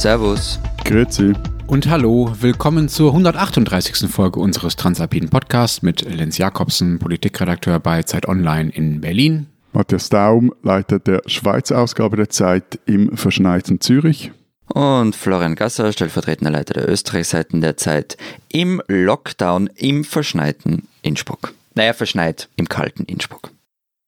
[0.00, 0.58] Servus.
[0.86, 1.34] Grüezi.
[1.66, 4.08] Und hallo, willkommen zur 138.
[4.10, 9.48] Folge unseres Transalpinen Podcasts mit Lenz Jakobsen, Politikredakteur bei Zeit Online in Berlin.
[9.74, 14.32] Matthias Daum, Leiter der Schweizer Ausgabe der Zeit im verschneiten Zürich.
[14.68, 18.16] Und Florian Gasser, stellvertretender Leiter der Österreichseiten der Zeit
[18.50, 21.52] im Lockdown im verschneiten Innsbruck.
[21.74, 23.50] Naja, verschneit im kalten Innsbruck.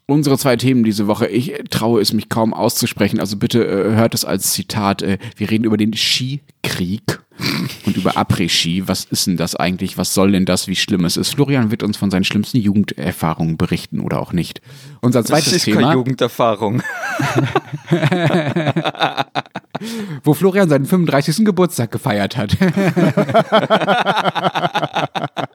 [0.07, 4.15] Unsere zwei Themen diese Woche, ich traue es mich kaum auszusprechen, also bitte äh, hört
[4.15, 5.03] es als Zitat.
[5.03, 7.21] Äh, wir reden über den Skikrieg
[7.87, 8.89] und über Après-Ski.
[8.89, 9.99] Was ist denn das eigentlich?
[9.99, 10.69] Was soll denn das?
[10.69, 11.35] Wie schlimm es ist?
[11.35, 14.61] Florian wird uns von seinen schlimmsten Jugenderfahrungen berichten oder auch nicht.
[15.01, 15.83] Unser zweites das ist Thema.
[15.83, 16.83] keine Jugenderfahrung.
[20.25, 21.45] wo Florian seinen 35.
[21.45, 22.57] Geburtstag gefeiert hat.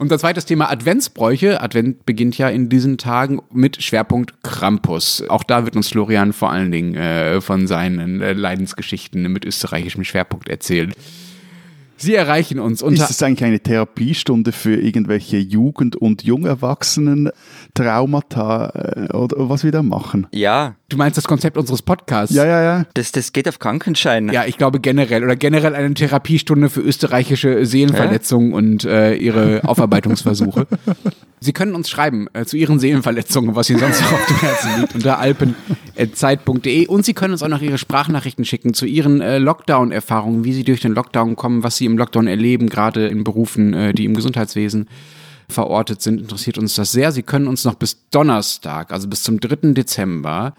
[0.00, 1.60] Unser zweites Thema Adventsbräuche.
[1.60, 5.22] Advent beginnt ja in diesen Tagen mit Schwerpunkt Krampus.
[5.28, 10.02] Auch da wird uns Florian vor allen Dingen äh, von seinen äh, Leidensgeschichten mit österreichischem
[10.04, 10.94] Schwerpunkt erzählen.
[12.00, 13.02] Sie erreichen uns unter.
[13.02, 19.82] Ist das eigentlich eine Therapiestunde für irgendwelche Jugend- und Jungerwachsenen-Traumata äh, oder was wir da
[19.82, 20.26] machen?
[20.32, 22.34] Ja, Du meinst das Konzept unseres Podcasts?
[22.34, 22.84] Ja, ja, ja.
[22.94, 24.28] das, das geht auf Krankenschein.
[24.30, 30.66] Ja, ich glaube generell oder generell eine Therapiestunde für österreichische Seelenverletzungen und äh, ihre Aufarbeitungsversuche.
[31.42, 34.80] Sie können uns schreiben äh, zu Ihren Seelenverletzungen, was Ihnen sonst noch auf dem Herzen
[34.80, 39.38] liegt, unter alpen.zeit.de und Sie können uns auch noch Ihre Sprachnachrichten schicken zu Ihren äh,
[39.38, 43.74] Lockdown-Erfahrungen, wie Sie durch den Lockdown kommen, was Sie im Lockdown erleben, gerade in Berufen,
[43.74, 44.88] äh, die im Gesundheitswesen
[45.48, 47.12] verortet sind, interessiert uns das sehr.
[47.12, 49.72] Sie können uns noch bis Donnerstag, also bis zum 3.
[49.72, 50.54] Dezember,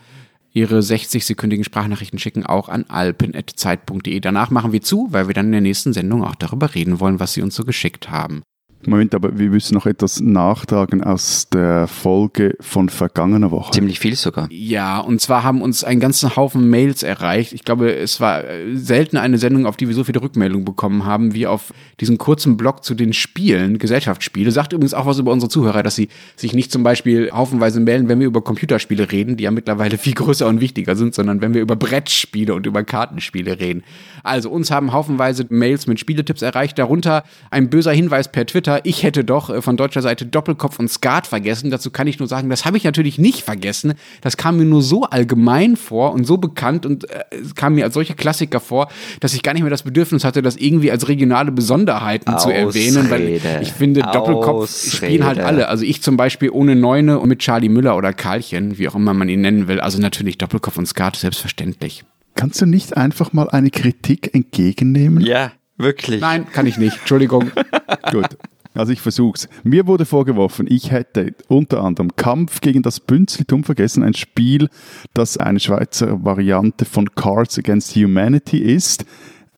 [0.54, 4.20] Ihre 60-sekündigen Sprachnachrichten schicken, auch an alpen.zeit.de.
[4.20, 7.22] Danach machen wir zu, weil wir dann in der nächsten Sendung auch darüber reden wollen,
[7.22, 8.42] was Sie uns so geschickt haben.
[8.88, 13.72] Moment, aber wir müssen noch etwas nachtragen aus der Folge von vergangener Woche.
[13.72, 14.48] Ziemlich viel sogar.
[14.52, 17.54] Ja, und zwar haben uns einen ganzen Haufen Mails erreicht.
[17.54, 21.05] Ich glaube, es war äh, selten eine Sendung, auf die wir so viele Rückmeldungen bekommen
[21.05, 24.52] haben, wie auf diesen kurzen Blog zu den Spielen, Gesellschaftsspiele.
[24.52, 28.10] Sagt übrigens auch was über unsere Zuhörer, dass sie sich nicht zum Beispiel haufenweise melden,
[28.10, 31.54] wenn wir über Computerspiele reden, die ja mittlerweile viel größer und wichtiger sind, sondern wenn
[31.54, 33.84] wir über Brettspiele und über Kartenspiele reden.
[34.23, 39.04] Also uns haben haufenweise Mails mit Spieletipps erreicht, darunter ein böser Hinweis per Twitter, ich
[39.04, 41.71] hätte doch äh, von deutscher Seite Doppelkopf und Skat vergessen.
[41.71, 43.93] Dazu kann ich nur sagen, das habe ich natürlich nicht vergessen.
[44.21, 47.86] Das kam mir nur so allgemein vor und so bekannt und äh, es kam mir
[47.86, 48.89] als solcher Klassiker vor,
[49.20, 53.10] dass ich gar nicht mehr das Bedürfnis hatte, das irgendwie als regionale Besonderheiten zu erwähnen,
[53.10, 53.60] weil Ausrede.
[53.61, 54.95] ich finde, Doppelkopf Ausrede.
[54.95, 55.67] spielen halt alle.
[55.67, 59.14] Also ich zum Beispiel ohne Neune und mit Charlie Müller oder Karlchen, wie auch immer
[59.14, 59.80] man ihn nennen will.
[59.80, 62.04] Also natürlich Doppelkopf und Skat, selbstverständlich.
[62.36, 65.23] Kannst du nicht einfach mal eine Kritik entgegennehmen?
[65.23, 66.21] Ja, wirklich.
[66.21, 66.98] Nein, kann ich nicht.
[66.99, 67.52] Entschuldigung.
[68.11, 68.37] Gut.
[68.73, 69.49] Also ich versuch's.
[69.64, 74.70] Mir wurde vorgeworfen, ich hätte unter anderem Kampf gegen das Bünzlitum vergessen, ein Spiel,
[75.14, 79.05] das eine Schweizer Variante von Cards Against Humanity ist.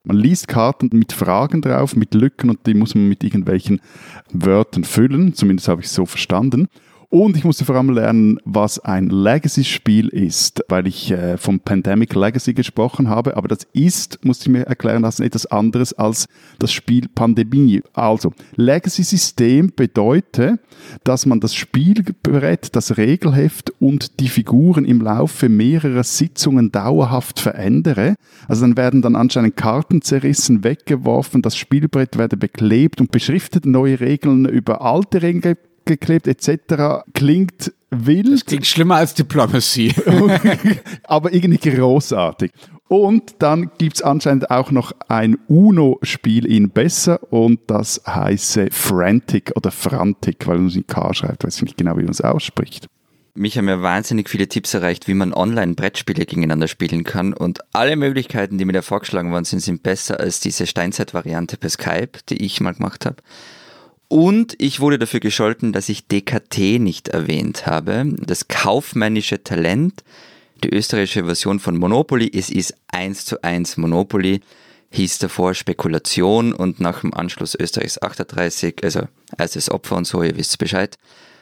[0.02, 3.80] Man liest Karten mit Fragen drauf, mit Lücken und die muss man mit irgendwelchen
[4.32, 5.32] Wörtern füllen.
[5.32, 6.68] Zumindest habe ich es so verstanden.
[7.14, 12.12] Und ich musste vor allem lernen, was ein Legacy-Spiel ist, weil ich äh, vom Pandemic
[12.16, 13.36] Legacy gesprochen habe.
[13.36, 16.26] Aber das ist, musste ich mir erklären lassen, etwas anderes als
[16.58, 17.82] das Spiel Pandemie.
[17.92, 20.58] Also, Legacy-System bedeutet,
[21.04, 28.16] dass man das Spielbrett, das Regelheft und die Figuren im Laufe mehrerer Sitzungen dauerhaft verändere.
[28.48, 34.00] Also dann werden dann anscheinend Karten zerrissen, weggeworfen, das Spielbrett werde beklebt und beschriftet, neue
[34.00, 37.04] Regeln über alte Regeln ge- geklebt etc.
[37.14, 39.94] Klingt wild, Klingt schlimmer als Diplomacy.
[41.04, 42.50] aber irgendwie großartig.
[42.88, 49.70] Und dann gibt's anscheinend auch noch ein UNO-Spiel in besser und das heiße Frantic oder
[49.70, 52.86] Frantic, weil man es in K schreibt, weiß ich nicht genau, wie man es ausspricht.
[53.36, 57.32] Mich haben ja wahnsinnig viele Tipps erreicht, wie man online Brettspiele gegeneinander spielen kann.
[57.32, 61.70] Und alle Möglichkeiten, die mir da vorgeschlagen worden sind, sind besser als diese Steinzeit-Variante per
[61.70, 63.16] Skype, die ich mal gemacht habe.
[64.14, 68.14] Und ich wurde dafür gescholten, dass ich DKT nicht erwähnt habe.
[68.16, 70.04] Das kaufmännische Talent,
[70.62, 72.30] die österreichische Version von Monopoly.
[72.32, 74.40] Es ist eins zu eins Monopoly.
[74.92, 80.36] Hieß davor Spekulation und nach dem Anschluss Österreichs 38, also erstes Opfer und so, ihr
[80.36, 80.96] wisst Bescheid,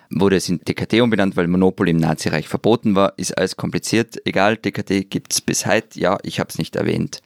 [0.08, 3.12] wurde es in DKT umbenannt, weil Monopoly im Nazireich verboten war.
[3.19, 4.17] Ist alles kompliziert.
[4.25, 6.00] Egal, DKT gibt's bis heute.
[6.00, 7.20] Ja, ich habe es nicht erwähnt.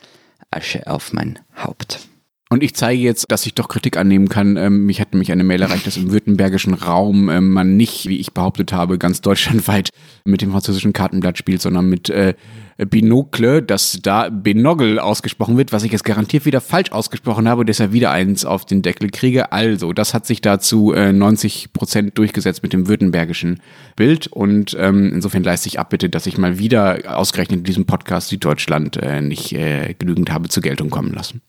[0.51, 2.09] Asche auf mein Haupt.
[2.49, 4.57] Und ich zeige jetzt, dass ich doch Kritik annehmen kann.
[4.57, 8.19] Ähm, mich hat nämlich eine Mail erreicht, dass im württembergischen Raum ähm, man nicht, wie
[8.19, 9.91] ich behauptet habe, ganz deutschlandweit
[10.25, 12.35] mit dem französischen Kartenblatt spielt, sondern mit äh,
[12.79, 17.93] Binocle, dass da Benogle ausgesprochen wird, was ich jetzt garantiert wieder falsch ausgesprochen habe deshalb
[17.93, 19.51] wieder eins auf den Deckel kriege.
[19.51, 23.61] Also, das hat sich dazu äh, 90 Prozent durchgesetzt mit dem württembergischen
[23.97, 27.87] Bild und ähm, insofern leiste ich ab bitte, dass ich mal wieder ausgerechnet in diesem
[27.87, 31.41] Podcast Süddeutschland äh, nicht äh, genügend habe zur Geltung kommen lassen.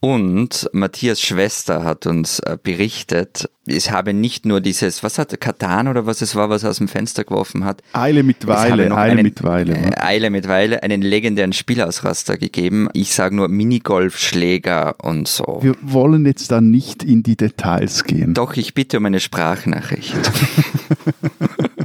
[0.00, 5.88] Und Matthias Schwester hat uns äh, berichtet, es habe nicht nur dieses, was hat Katan
[5.88, 7.82] oder was es war, was er aus dem Fenster geworfen hat.
[7.94, 9.74] Eile mit Weile, Eile einen, mit Weile.
[9.74, 12.88] Äh, Eile mit Weile, einen legendären Spielausraster gegeben.
[12.92, 15.60] Ich sage nur Minigolfschläger und so.
[15.62, 18.34] Wir wollen jetzt da nicht in die Details gehen.
[18.34, 20.14] Doch, ich bitte um eine Sprachnachricht.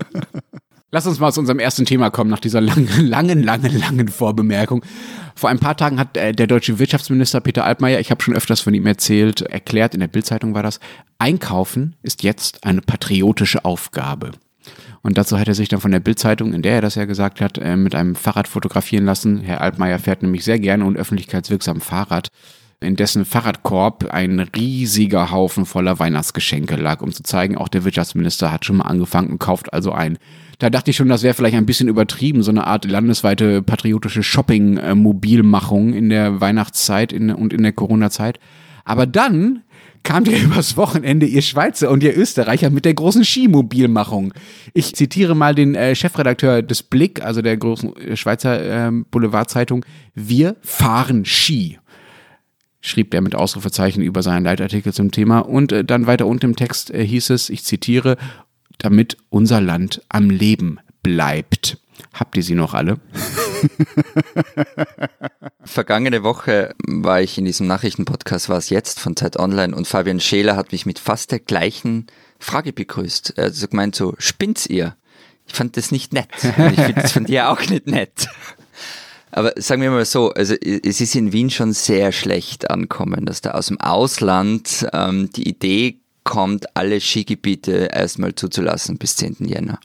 [0.94, 4.84] Lass uns mal zu unserem ersten Thema kommen, nach dieser langen, langen, langen, langen Vorbemerkung.
[5.36, 8.60] Vor ein paar Tagen hat äh, der deutsche Wirtschaftsminister Peter Altmaier, ich habe schon öfters
[8.60, 10.82] von ihm erzählt, erklärt, in der Bildzeitung war das,
[11.18, 14.32] Einkaufen ist jetzt eine patriotische Aufgabe.
[15.02, 17.40] Und dazu hat er sich dann von der Bildzeitung, in der er das ja gesagt
[17.40, 19.40] hat, äh, mit einem Fahrrad fotografieren lassen.
[19.40, 22.28] Herr Altmaier fährt nämlich sehr gerne und öffentlichkeitswirksam Fahrrad
[22.82, 28.52] in dessen Fahrradkorb ein riesiger Haufen voller Weihnachtsgeschenke lag, um zu zeigen, auch der Wirtschaftsminister
[28.52, 30.18] hat schon mal angefangen und kauft also ein.
[30.58, 34.24] Da dachte ich schon, das wäre vielleicht ein bisschen übertrieben, so eine Art landesweite patriotische
[34.24, 38.40] Shopping-Mobilmachung in der Weihnachtszeit und in der Corona-Zeit.
[38.84, 39.62] Aber dann
[40.04, 44.34] kam ja übers Wochenende ihr Schweizer und ihr Österreicher mit der großen Skimobilmachung.
[44.74, 49.86] Ich zitiere mal den äh, Chefredakteur des Blick, also der großen äh, Schweizer äh, Boulevardzeitung.
[50.16, 51.78] Wir fahren Ski
[52.82, 55.40] schrieb der mit Ausrufezeichen über seinen Leitartikel zum Thema.
[55.40, 58.18] Und äh, dann weiter unten im Text äh, hieß es, ich zitiere,
[58.80, 61.78] damit unser Land am Leben bleibt.
[62.14, 63.00] Habt ihr sie noch alle?
[65.64, 70.20] Vergangene Woche war ich in diesem Nachrichtenpodcast, war es jetzt von Zeit Online und Fabian
[70.20, 72.08] Scheler hat mich mit fast der gleichen
[72.40, 73.38] Frage begrüßt.
[73.38, 74.96] Er hat gemeint so, spinnt's ihr?
[75.46, 76.30] Ich fand das nicht nett.
[76.58, 78.28] Und ich finde das von dir auch nicht nett.
[79.32, 83.42] Aber sagen wir mal so, also es ist in Wien schon sehr schlecht ankommen, dass
[83.42, 89.38] da aus dem Ausland ähm, die Idee kommt, alle Skigebiete erstmal zuzulassen bis 10.
[89.40, 89.80] Jänner.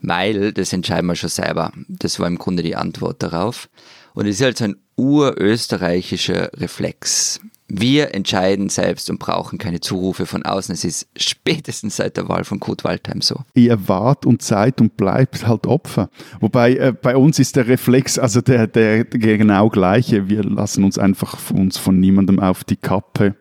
[0.00, 1.72] Weil, das entscheiden wir schon selber.
[1.88, 3.68] Das war im Grunde die Antwort darauf.
[4.14, 7.40] Und es ist halt so ein urösterreichischer Reflex.
[7.74, 10.74] Wir entscheiden selbst und brauchen keine Zurufe von außen.
[10.74, 13.40] Es ist spätestens seit der Wahl von Kurt Waldheim so.
[13.54, 16.10] Ihr wart und seid und bleibt halt Opfer.
[16.40, 20.28] Wobei äh, bei uns ist der Reflex also der, der, genau gleiche.
[20.28, 23.36] Wir lassen uns einfach uns von niemandem auf die Kappe,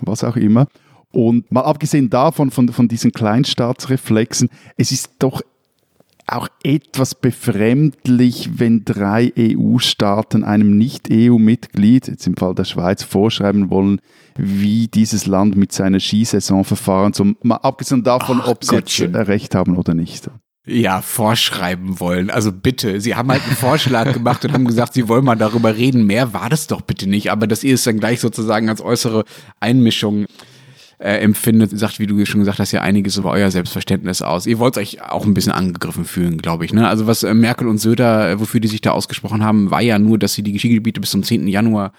[0.00, 0.68] was auch immer.
[1.10, 5.42] Und mal abgesehen davon, von, von diesen Kleinstaatsreflexen, es ist doch
[6.26, 14.00] auch etwas befremdlich, wenn drei EU-Staaten einem Nicht-EU-Mitglied, jetzt im Fall der Schweiz, vorschreiben wollen,
[14.36, 17.36] wie dieses Land mit seiner Skisaison verfahren soll.
[17.42, 20.28] Mal abgesehen davon, Ach, ob sie jetzt Recht haben oder nicht.
[20.68, 22.28] Ja, vorschreiben wollen.
[22.28, 25.76] Also bitte, sie haben halt einen Vorschlag gemacht und haben gesagt, sie wollen mal darüber
[25.76, 26.06] reden.
[26.06, 27.30] Mehr war das doch bitte nicht.
[27.30, 29.24] Aber das ist dann gleich sozusagen als äußere
[29.60, 30.26] Einmischung
[30.98, 34.46] äh, empfindet, sagt, wie du schon gesagt hast, ja einiges über euer Selbstverständnis aus.
[34.46, 36.72] Ihr wollt euch auch ein bisschen angegriffen fühlen, glaube ich.
[36.72, 36.88] Ne?
[36.88, 39.98] Also was äh, Merkel und Söder, äh, wofür die sich da ausgesprochen haben, war ja
[39.98, 41.48] nur, dass sie die Skigebiete bis zum 10.
[41.48, 41.92] Januar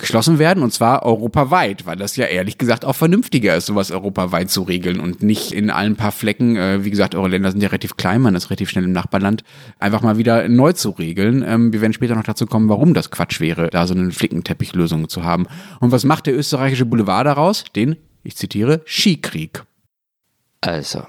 [0.00, 4.50] geschlossen werden und zwar europaweit, weil das ja ehrlich gesagt auch vernünftiger ist, sowas europaweit
[4.50, 7.68] zu regeln und nicht in allen paar Flecken, äh, wie gesagt, eure Länder sind ja
[7.68, 9.44] relativ klein, man ist relativ schnell im Nachbarland,
[9.78, 11.44] einfach mal wieder neu zu regeln.
[11.46, 15.08] Ähm, wir werden später noch dazu kommen, warum das Quatsch wäre, da so eine Flickenteppichlösung
[15.08, 15.46] zu haben.
[15.80, 17.64] Und was macht der österreichische Boulevard daraus?
[17.76, 19.64] Den ich zitiere, Skikrieg.
[20.60, 21.06] Also,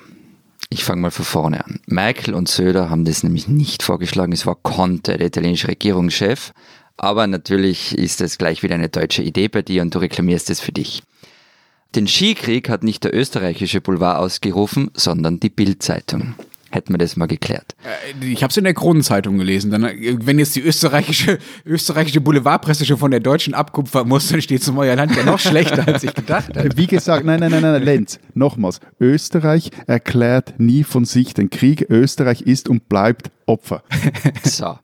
[0.70, 1.82] ich fange mal von vorne an.
[1.86, 4.32] Merkel und Söder haben das nämlich nicht vorgeschlagen.
[4.32, 6.54] Es war Conte, der italienische Regierungschef.
[6.98, 10.60] Aber natürlich ist das gleich wieder eine deutsche Idee bei dir und du reklamierst es
[10.60, 11.04] für dich.
[11.96, 16.36] Den Skikrieg hat nicht der österreichische Boulevard ausgerufen, sondern die Bildzeitung
[16.72, 17.76] hätten wir das mal geklärt.
[17.84, 19.72] Äh, ich habe es in der Kronenzeitung gelesen.
[19.72, 24.42] Dann, äh, wenn jetzt die österreichische, österreichische Boulevardpresse schon von der deutschen abkupfern muss, dann
[24.42, 26.70] steht es um euer Land ja noch schlechter, als ich gedacht habe.
[26.76, 28.80] Wie gesagt, nein, nein, nein, nein, Lenz, nochmals.
[29.00, 31.86] Österreich erklärt nie von sich den Krieg.
[31.90, 33.84] Österreich ist und bleibt Opfer.
[34.44, 34.78] So.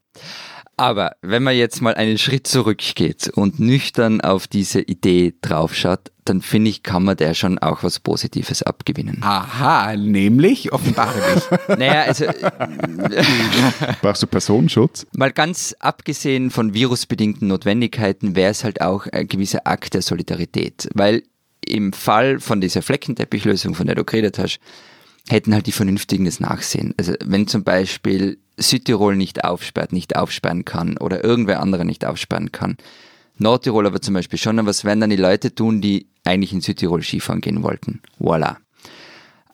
[0.79, 6.41] Aber wenn man jetzt mal einen Schritt zurückgeht und nüchtern auf diese Idee draufschaut, dann
[6.41, 9.19] finde ich, kann man der schon auch was Positives abgewinnen.
[9.21, 11.43] Aha, nämlich offenbare dich.
[11.77, 12.25] naja, also.
[14.01, 15.05] Brauchst du Personenschutz?
[15.15, 20.89] Mal ganz abgesehen von virusbedingten Notwendigkeiten wäre es halt auch ein gewisser Akt der Solidarität.
[20.93, 21.23] Weil
[21.65, 24.59] im Fall von dieser Fleckenteppichlösung, von der du geredet hast,
[25.29, 26.93] hätten halt die Vernünftigen das Nachsehen.
[26.97, 32.51] Also wenn zum Beispiel Südtirol nicht aufsperrt, nicht aufsperren kann oder irgendwer andere nicht aufsperren
[32.51, 32.77] kann,
[33.37, 36.61] Nordtirol aber zum Beispiel schon, aber was werden dann die Leute tun, die eigentlich in
[36.61, 38.01] Südtirol Skifahren gehen wollten?
[38.19, 38.57] Voila.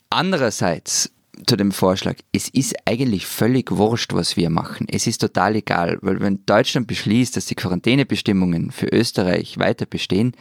[0.09, 1.11] Andererseits
[1.47, 4.87] zu dem Vorschlag, es ist eigentlich völlig wurscht, was wir machen.
[4.89, 10.33] Es ist total egal, weil wenn Deutschland beschließt, dass die Quarantänebestimmungen für Österreich weiter bestehen,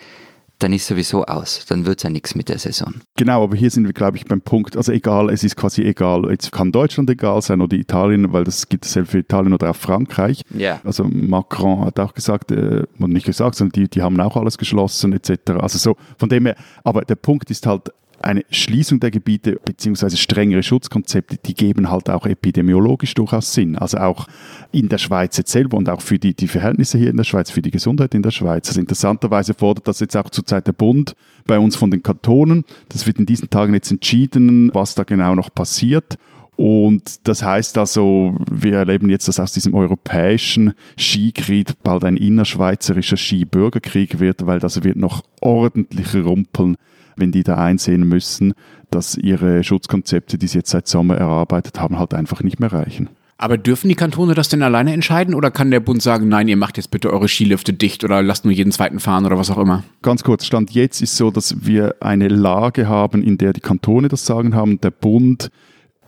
[0.62, 1.64] dann ist sowieso aus.
[1.68, 2.94] Dann wird es ja nichts mit der Saison.
[3.16, 6.30] Genau, aber hier sind wir, glaube ich, beim Punkt, also egal, es ist quasi egal.
[6.30, 9.70] Jetzt kann Deutschland egal sein oder Italien, weil das gibt es selbst für Italien oder
[9.70, 10.42] auch Frankreich.
[10.56, 10.80] Ja.
[10.84, 15.12] Also Macron hat auch gesagt, äh, nicht gesagt, sondern die, die haben auch alles geschlossen
[15.12, 15.52] etc.
[15.58, 17.92] Also so, von dem her, aber der Punkt ist halt,
[18.24, 23.76] eine Schließung der Gebiete beziehungsweise strengere Schutzkonzepte, die geben halt auch epidemiologisch durchaus Sinn.
[23.76, 24.26] Also auch
[24.70, 27.50] in der Schweiz jetzt selber und auch für die, die Verhältnisse hier in der Schweiz,
[27.50, 28.68] für die Gesundheit in der Schweiz.
[28.68, 31.14] Also interessanterweise fordert das jetzt auch zurzeit der Bund
[31.46, 32.64] bei uns von den Kantonen.
[32.88, 36.18] Das wird in diesen Tagen jetzt entschieden, was da genau noch passiert.
[36.56, 43.16] Und das heißt also, wir erleben jetzt, dass aus diesem europäischen Skikrieg bald ein innerschweizerischer
[43.16, 46.76] Skibürgerkrieg wird, weil das wird noch ordentlich rumpeln
[47.16, 48.54] wenn die da einsehen müssen,
[48.90, 53.08] dass ihre Schutzkonzepte, die sie jetzt seit Sommer erarbeitet haben, halt einfach nicht mehr reichen.
[53.38, 56.56] Aber dürfen die Kantone das denn alleine entscheiden oder kann der Bund sagen, nein, ihr
[56.56, 59.58] macht jetzt bitte eure Skilifte dicht oder lasst nur jeden zweiten fahren oder was auch
[59.58, 59.82] immer?
[60.00, 64.06] Ganz kurz, Stand jetzt ist so, dass wir eine Lage haben, in der die Kantone
[64.06, 64.80] das Sagen haben.
[64.80, 65.50] Der Bund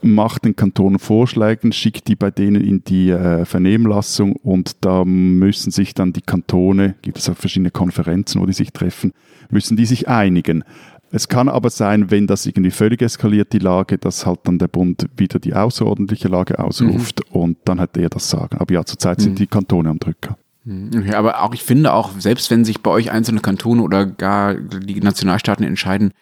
[0.04, 5.72] macht den Kantonen Vorschläge, schickt die bei denen in die äh, Vernehmlassung und da müssen
[5.72, 9.12] sich dann die Kantone, gibt es auch verschiedene Konferenzen, wo die sich treffen,
[9.50, 10.62] müssen die sich einigen.
[11.10, 14.68] Es kann aber sein, wenn das irgendwie völlig eskaliert, die Lage, dass halt dann der
[14.68, 17.40] Bund wieder die außerordentliche Lage ausruft mhm.
[17.40, 18.58] und dann hat er das Sagen.
[18.58, 19.36] Aber ja, zurzeit sind mhm.
[19.36, 20.36] die Kantone am Drücker.
[20.64, 20.90] Mhm.
[20.96, 24.54] Okay, aber auch ich finde auch, selbst wenn sich bei euch einzelne Kantone oder gar
[24.54, 26.12] die Nationalstaaten entscheiden,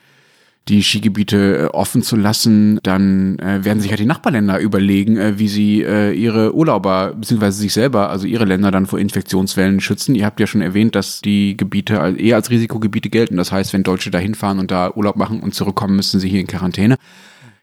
[0.69, 5.39] die Skigebiete äh, offen zu lassen, dann äh, werden sich ja die Nachbarländer überlegen, äh,
[5.39, 10.15] wie sie äh, ihre Urlauber beziehungsweise sich selber, also ihre Länder dann vor Infektionswellen schützen.
[10.15, 13.37] Ihr habt ja schon erwähnt, dass die Gebiete eher als Risikogebiete gelten.
[13.37, 16.41] Das heißt, wenn Deutsche da hinfahren und da Urlaub machen und zurückkommen, müssen sie hier
[16.41, 16.97] in Quarantäne.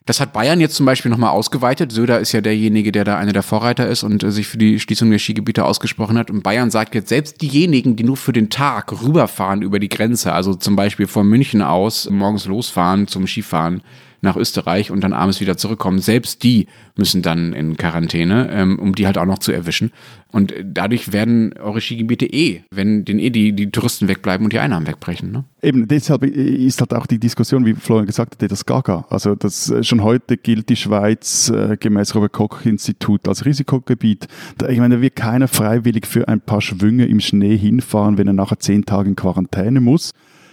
[0.10, 1.92] Das hat Bayern jetzt zum Beispiel nochmal ausgeweitet.
[1.92, 4.80] Söder ist ja derjenige, der da einer der Vorreiter ist und äh, sich für die
[4.80, 6.32] Schließung der Skigebiete ausgesprochen hat.
[6.32, 10.34] Und Bayern sagt jetzt, selbst diejenigen, die nur für den Tag rüberfahren über die Grenze,
[10.34, 13.84] also zum Beispiel von München aus morgens losfahren zum Skifahren,
[14.22, 16.00] nach Österreich und dann abends wieder zurückkommen.
[16.00, 19.92] Selbst die müssen dann in Quarantäne, ähm, um die halt auch noch zu erwischen.
[20.32, 24.60] Und dadurch werden eure Skigebiete eh, wenn den eh die, die Touristen wegbleiben und die
[24.60, 25.32] Einnahmen wegbrechen.
[25.32, 25.46] Ne?
[25.62, 29.06] Eben, deshalb ist halt auch die Diskussion, wie Florian gesagt hat, das Gaga.
[29.10, 34.28] Also das, äh, schon heute gilt die Schweiz äh, gemäß Robert-Koch-Institut als Risikogebiet.
[34.58, 38.28] Da, ich meine, da wird keiner freiwillig für ein paar Schwünge im Schnee hinfahren, wenn
[38.28, 40.12] er nachher zehn Tage in Quarantäne muss.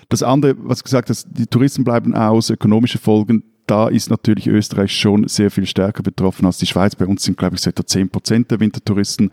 [0.09, 4.93] Das andere, was gesagt hast, die Touristen bleiben aus, ökonomische Folgen, da ist natürlich Österreich
[4.93, 6.95] schon sehr viel stärker betroffen als die Schweiz.
[6.95, 9.31] Bei uns sind, glaube ich, so etwa 10 Prozent der Wintertouristen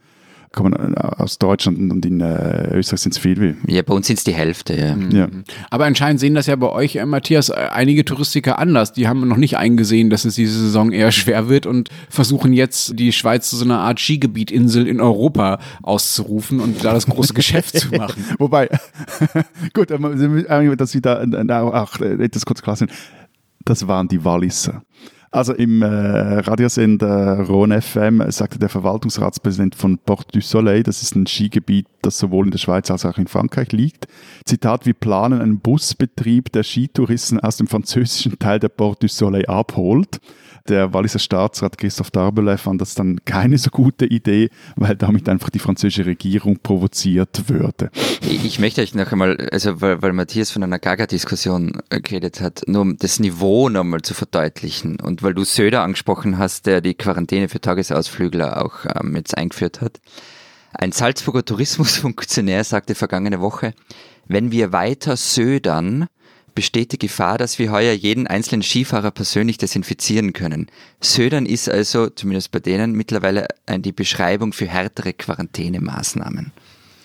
[0.53, 3.73] kommen äh, aus Deutschland und in äh, Österreich sind es viel wie.
[3.73, 4.95] Ja, bei uns sind es die Hälfte, ja.
[4.95, 5.11] Mhm.
[5.11, 5.27] ja.
[5.69, 8.93] Aber anscheinend sehen das ja bei euch, äh, Matthias, äh, einige Touristiker anders.
[8.93, 12.97] Die haben noch nicht eingesehen, dass es diese Saison eher schwer wird und versuchen jetzt
[12.99, 17.77] die Schweiz zu so einer Art Skigebietinsel in Europa auszurufen und da das große Geschäft
[17.77, 18.23] zu machen.
[18.37, 18.69] Wobei,
[19.73, 22.91] gut, dass wir da auch etwas kurz klar sind
[23.65, 24.83] das waren die Walliser.
[25.33, 31.15] Also im äh, Radiosender Rhone FM sagte der Verwaltungsratspräsident von Port du Soleil, das ist
[31.15, 34.07] ein Skigebiet, das sowohl in der Schweiz als auch in Frankreich liegt.
[34.45, 39.47] Zitat, wir planen einen Busbetrieb, der Skitouristen aus dem französischen Teil der Port du Soleil
[39.47, 40.19] abholt.
[40.69, 45.49] Der Walliser Staatsrat Christoph Darbelay fand das dann keine so gute Idee, weil damit einfach
[45.49, 47.89] die französische Regierung provoziert würde.
[48.21, 52.81] Ich möchte euch noch einmal, also weil, weil Matthias von einer Gaga-Diskussion geredet hat, nur
[52.83, 57.49] um das Niveau nochmal zu verdeutlichen und weil du Söder angesprochen hast, der die Quarantäne
[57.49, 59.99] für Tagesausflügler auch ähm, jetzt eingeführt hat.
[60.71, 63.73] Ein Salzburger Tourismusfunktionär sagte vergangene Woche,
[64.27, 66.07] wenn wir weiter södern,
[66.55, 70.67] besteht die Gefahr, dass wir heuer jeden einzelnen Skifahrer persönlich desinfizieren können.
[71.01, 76.51] Södern ist also, zumindest bei denen, mittlerweile die Beschreibung für härtere Quarantänemaßnahmen.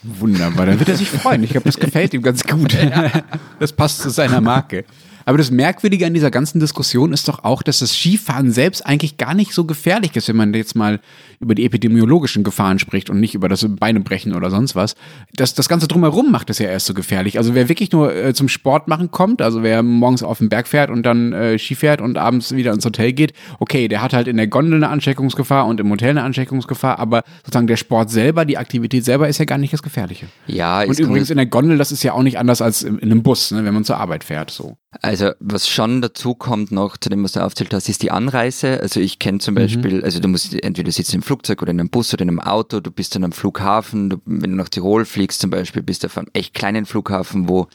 [0.02, 1.43] Wunderbar, dann wird er sich freuen.
[1.43, 2.76] Ich glaube, das gefällt ihm ganz gut.
[3.59, 4.85] Das passt zu seiner Marke.
[5.28, 9.18] Aber das Merkwürdige an dieser ganzen Diskussion ist doch auch, dass das Skifahren selbst eigentlich
[9.18, 11.00] gar nicht so gefährlich ist, wenn man jetzt mal
[11.38, 14.94] über die epidemiologischen Gefahren spricht und nicht über das Beinebrechen oder sonst was.
[15.35, 17.37] Das, das Ganze drumherum macht es ja erst so gefährlich.
[17.37, 20.66] Also wer wirklich nur äh, zum Sport machen kommt, also wer morgens auf den Berg
[20.66, 24.14] fährt und dann äh, Ski fährt und abends wieder ins Hotel geht, okay, der hat
[24.14, 28.08] halt in der Gondel eine Ansteckungsgefahr und im Hotel eine Ansteckungsgefahr, aber sozusagen der Sport
[28.08, 30.28] selber, die Aktivität selber ist ja gar nicht das Gefährliche.
[30.47, 33.11] Ja, und übrigens in der Gondel, das ist ja auch nicht anders als in, in
[33.11, 34.50] einem Bus, ne, wenn man zur Arbeit fährt.
[34.50, 34.78] So.
[35.02, 38.80] Also was schon dazu kommt noch, zu dem, was du aufzählt hast, ist die Anreise.
[38.80, 40.04] Also ich kenne zum Beispiel, mhm.
[40.04, 42.80] also du musst entweder sitzt im Flugzeug oder in einem Bus oder in einem Auto,
[42.80, 46.07] du bist dann am Flughafen, du, wenn du nach Tirol fliegst zum Beispiel, bist du
[46.07, 47.68] auf einem echt kleinen Flughafen, wo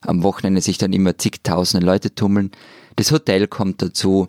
[0.00, 2.50] am Wochenende sich dann immer zigtausende Leute tummeln.
[2.96, 4.28] Das Hotel kommt dazu.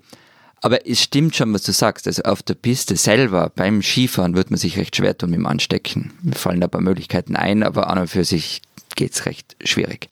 [0.61, 2.07] Aber es stimmt schon, was du sagst.
[2.07, 5.45] Also auf der Piste selber, beim Skifahren, wird man sich recht schwer tun mit dem
[5.45, 6.13] Anstecken.
[6.21, 8.61] Mir fallen da ein paar Möglichkeiten ein, aber an und für sich
[8.95, 10.09] geht's recht schwierig.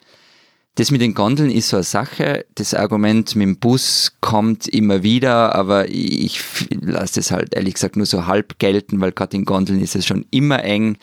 [0.75, 2.45] Das mit den Gondeln ist so eine Sache.
[2.55, 7.95] Das Argument mit dem Bus kommt immer wieder, aber ich lasse das halt ehrlich gesagt
[7.95, 10.97] nur so halb gelten, weil gerade in Gondeln ist es schon immer eng.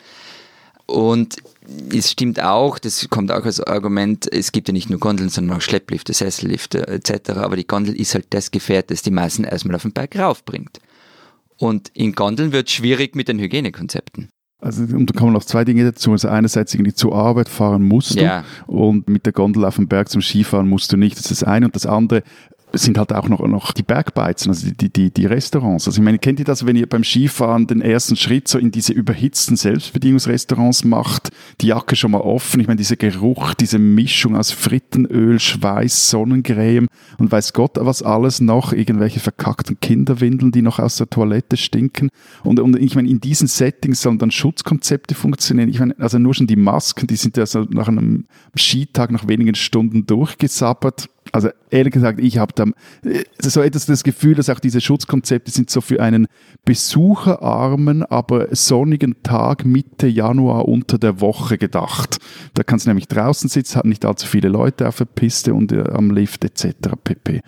[0.85, 1.37] Und
[1.91, 5.57] es stimmt auch, das kommt auch als Argument, es gibt ja nicht nur Gondeln, sondern
[5.57, 7.31] auch Schlepplifte, Sessellifte etc.
[7.31, 10.79] Aber die Gondel ist halt das Gefährt, das die meisten erstmal auf den Berg raufbringt.
[11.57, 14.29] Und in Gondeln wird es schwierig mit den Hygienekonzepten.
[14.63, 16.11] Also und da kommen noch zwei Dinge dazu.
[16.11, 18.45] Also einerseits irgendwie zur Arbeit fahren musst du ja.
[18.65, 21.17] und mit der Gondel auf dem Berg zum Skifahren musst du nicht.
[21.17, 21.65] Das ist das eine.
[21.65, 22.23] Und das andere,
[22.75, 25.87] sind halt auch noch, noch die Bergbeizen, also die, die, die Restaurants.
[25.87, 28.71] Also ich meine, kennt ihr das, wenn ihr beim Skifahren den ersten Schritt so in
[28.71, 31.29] diese überhitzten Selbstbedienungsrestaurants macht,
[31.61, 36.87] die Jacke schon mal offen, ich meine, dieser Geruch, diese Mischung aus Frittenöl, Schweiß, Sonnencreme
[37.19, 42.09] und weiß Gott was alles noch, irgendwelche verkackten Kinderwindeln, die noch aus der Toilette stinken.
[42.43, 45.69] Und, und ich meine, in diesen Settings sollen dann Schutzkonzepte funktionieren.
[45.69, 48.25] Ich meine, also nur schon die Masken, die sind ja so nach einem
[48.55, 52.65] Skitag nach wenigen Stunden durchgesabbert also ehrlich gesagt, ich habe da
[53.39, 56.27] so etwas das Gefühl, dass auch diese Schutzkonzepte sind so für einen
[56.65, 62.19] besucherarmen, aber sonnigen Tag Mitte Januar unter der Woche gedacht.
[62.53, 65.71] Da kannst du nämlich draußen sitzen, haben nicht allzu viele Leute auf der Piste und
[65.71, 66.89] äh, am Lift etc.
[67.03, 67.41] pp.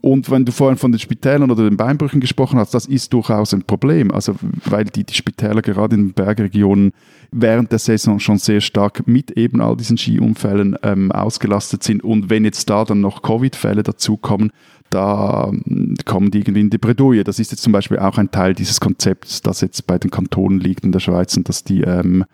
[0.00, 3.52] Und wenn du vorhin von den Spitälern oder den Beinbrüchen gesprochen hast, das ist durchaus
[3.52, 4.12] ein Problem.
[4.12, 6.92] Also, weil die, die Spitäler gerade in den Bergregionen
[7.30, 12.02] während der Saison schon sehr stark mit eben all diesen Skiunfällen ähm, ausgelastet sind.
[12.04, 14.50] Und wenn jetzt da dann noch Covid-Fälle dazukommen,
[14.90, 17.24] da ähm, kommen die irgendwie in die Bredouille.
[17.24, 20.60] Das ist jetzt zum Beispiel auch ein Teil dieses Konzepts, das jetzt bei den Kantonen
[20.60, 22.24] liegt in der Schweiz und dass die ähm,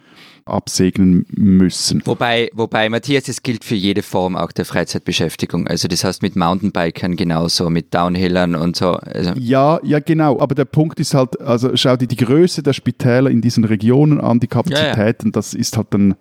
[0.46, 2.02] absegnen müssen.
[2.04, 5.66] Wobei, wobei, Matthias, es gilt für jede Form auch der Freizeitbeschäftigung.
[5.66, 8.92] Also das heißt mit Mountainbikern genauso, mit Downhillern und so.
[8.92, 10.38] Also ja, ja, genau.
[10.40, 14.20] Aber der Punkt ist halt, also schau dir die Größe der Spitäler in diesen Regionen
[14.20, 15.32] an, die Kapazitäten, ja, ja.
[15.32, 16.14] das ist halt dann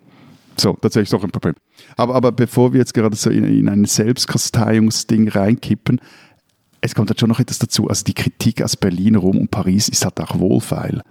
[0.56, 1.54] so, tatsächlich auch ein Problem.
[1.96, 6.00] Aber, aber bevor wir jetzt gerade so in, in ein Selbstkasteiungsding reinkippen,
[6.80, 7.88] es kommt halt schon noch etwas dazu.
[7.88, 11.02] Also die Kritik aus Berlin, Rom und Paris ist halt auch wohlfeil.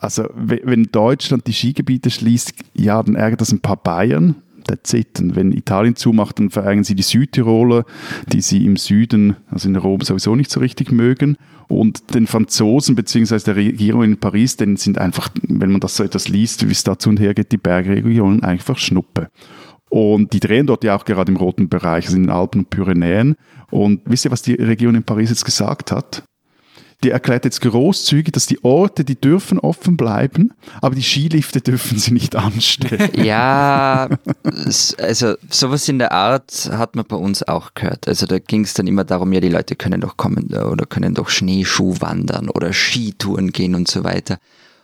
[0.00, 4.36] Also wenn Deutschland die Skigebiete schließt, ja, dann ärgert das ein paar Bayern.
[4.66, 5.20] That's it.
[5.20, 7.84] Und wenn Italien zumacht, dann verärgern sie die Südtiroler,
[8.32, 11.36] die sie im Süden, also in Rom, sowieso nicht so richtig mögen.
[11.68, 13.38] Und den Franzosen bzw.
[13.38, 16.82] der Regierung in Paris, denen sind einfach, wenn man das so etwas liest, wie es
[16.82, 19.28] dazu und her geht, die Bergregionen einfach Schnuppe.
[19.90, 22.70] Und die drehen dort ja auch gerade im roten Bereich, also in den Alpen und
[22.70, 23.36] Pyrenäen.
[23.70, 26.22] Und wisst ihr, was die Region in Paris jetzt gesagt hat?
[27.02, 31.98] Die erklärt jetzt großzügig, dass die Orte, die dürfen offen bleiben, aber die Skilifte dürfen
[31.98, 33.10] sie nicht anstellen.
[33.20, 34.08] Ja,
[34.98, 38.08] also sowas in der Art hat man bei uns auch gehört.
[38.08, 41.14] Also da ging es dann immer darum, ja, die Leute können doch kommen oder können
[41.14, 44.38] doch Schneeschuh wandern oder Skitouren gehen und so weiter.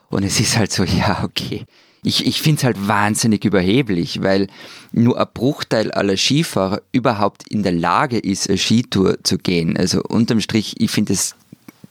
[0.09, 1.65] Und es ist halt so, ja, okay.
[2.03, 4.47] Ich, ich finde es halt wahnsinnig überheblich, weil
[4.93, 9.77] nur ein Bruchteil aller Skifahrer überhaupt in der Lage ist, eine Skitour zu gehen.
[9.77, 11.35] Also unterm Strich, ich finde es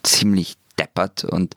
[0.05, 1.55] ziemlich deppert und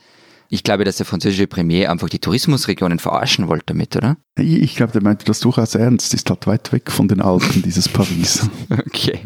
[0.50, 4.16] ich glaube, dass der französische Premier einfach die Tourismusregionen verarschen wollte damit, oder?
[4.38, 6.14] Ich glaube, der meinte das durchaus ernst.
[6.14, 8.48] Ist halt weit weg von den Alpen, dieses Paris.
[8.70, 9.20] okay.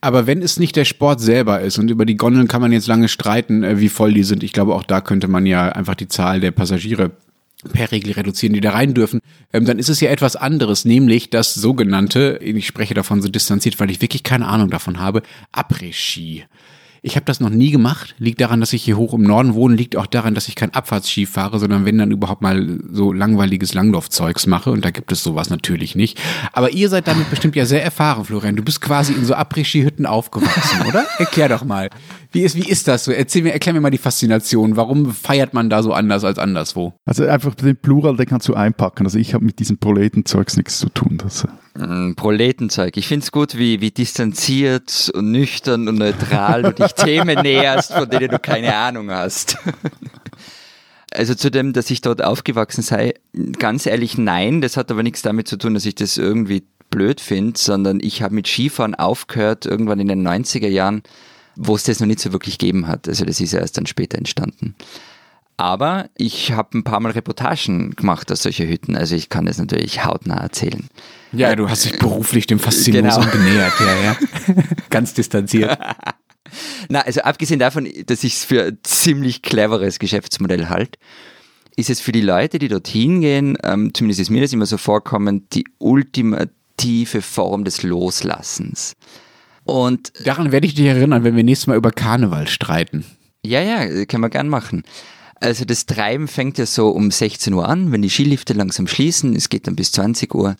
[0.00, 2.86] Aber wenn es nicht der Sport selber ist und über die Gondeln kann man jetzt
[2.86, 4.44] lange streiten, äh, wie voll die sind.
[4.44, 7.10] Ich glaube, auch da könnte man ja einfach die Zahl der Passagiere
[7.72, 9.20] per Regel reduzieren, die da rein dürfen,
[9.52, 13.80] ähm, dann ist es ja etwas anderes, nämlich das sogenannte, ich spreche davon so distanziert,
[13.80, 16.44] weil ich wirklich keine Ahnung davon habe, Après-Ski.
[17.02, 18.14] Ich habe das noch nie gemacht.
[18.18, 19.76] Liegt daran, dass ich hier hoch im Norden wohne.
[19.76, 23.74] Liegt auch daran, dass ich kein Abfahrtski fahre, sondern wenn dann überhaupt mal so langweiliges
[23.74, 24.70] Langlaufzeugs mache.
[24.70, 26.18] Und da gibt es sowas natürlich nicht.
[26.52, 28.56] Aber ihr seid damit bestimmt ja sehr erfahren, Florian.
[28.56, 31.06] Du bist quasi in so Après-Ski-Hütten aufgewachsen, oder?
[31.18, 31.90] Erklär doch mal.
[32.32, 33.12] Wie ist, wie ist das so?
[33.12, 34.76] Erzähl mir, erklär mir mal die Faszination.
[34.76, 36.92] Warum feiert man da so anders als anderswo?
[37.04, 39.06] Also einfach den Plural, den kannst du einpacken.
[39.06, 41.18] Also ich habe mit diesem Proletenzeugs nichts zu tun.
[41.18, 41.48] Das, äh,
[42.16, 42.96] Proletenzeug.
[42.96, 47.92] Ich finde es gut, wie, wie distanziert und nüchtern und neutral du dich Themen näherst,
[47.92, 49.58] von denen du keine Ahnung hast.
[51.12, 53.14] Also zu dem, dass ich dort aufgewachsen sei,
[53.58, 54.60] ganz ehrlich nein.
[54.60, 58.20] Das hat aber nichts damit zu tun, dass ich das irgendwie blöd finde, sondern ich
[58.20, 61.02] habe mit Skifahren aufgehört irgendwann in den 90er Jahren,
[61.54, 63.08] wo es das noch nicht so wirklich gegeben hat.
[63.08, 64.74] Also das ist ja erst dann später entstanden.
[65.58, 69.56] Aber ich habe ein paar Mal Reportagen gemacht aus solchen Hütten, also ich kann das
[69.56, 70.86] natürlich hautnah erzählen.
[71.32, 73.32] Ja, du hast dich beruflich dem Faszinosum genau.
[73.32, 74.16] genähert, ja, ja.
[74.90, 75.78] Ganz distanziert.
[76.88, 80.98] Na, also abgesehen davon, dass ich es für ein ziemlich cleveres Geschäftsmodell halte,
[81.76, 84.76] ist es für die Leute, die dorthin gehen, ähm, zumindest ist mir das immer so
[84.76, 88.94] vorkommen, die ultimative Form des Loslassens.
[89.64, 93.04] Und daran werde ich dich erinnern, wenn wir nächstes Mal über Karneval streiten.
[93.44, 94.84] Ja, ja, können wir gern machen.
[95.40, 99.36] Also das Treiben fängt ja so um 16 Uhr an, wenn die Skilifte langsam schließen,
[99.36, 100.56] es geht dann bis 20 Uhr.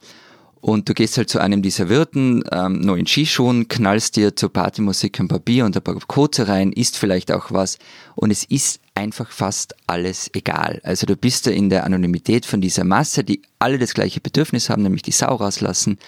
[0.61, 5.21] Und du gehst halt zu einem dieser Wirten, ähm, in Skischuhen, knallst dir zur Partymusik
[5.21, 7.79] ein Papier und ein paar Koze rein, isst vielleicht auch was
[8.17, 10.81] und es ist einfach fast alles egal.
[10.83, 14.69] Also du bist da in der Anonymität von dieser Masse, die alle das gleiche Bedürfnis
[14.69, 15.99] haben, nämlich die Sau rauslassen.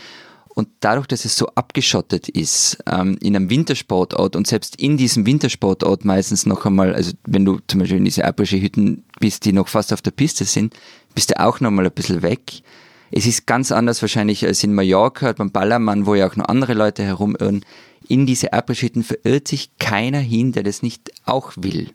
[0.58, 5.24] Und dadurch, dass es so abgeschottet ist, ähm, in einem Wintersportort und selbst in diesem
[5.24, 9.68] Wintersportort meistens noch einmal, also wenn du zum Beispiel in diese Abrische-Hütten bist, die noch
[9.68, 10.74] fast auf der Piste sind,
[11.14, 12.62] bist du auch noch mal ein bisschen weg
[13.10, 16.74] es ist ganz anders wahrscheinlich als in Mallorca, beim Ballermann, wo ja auch noch andere
[16.74, 17.64] Leute herumirren.
[18.06, 21.90] In diese Abrisschitten verirrt sich keiner hin, der das nicht auch will.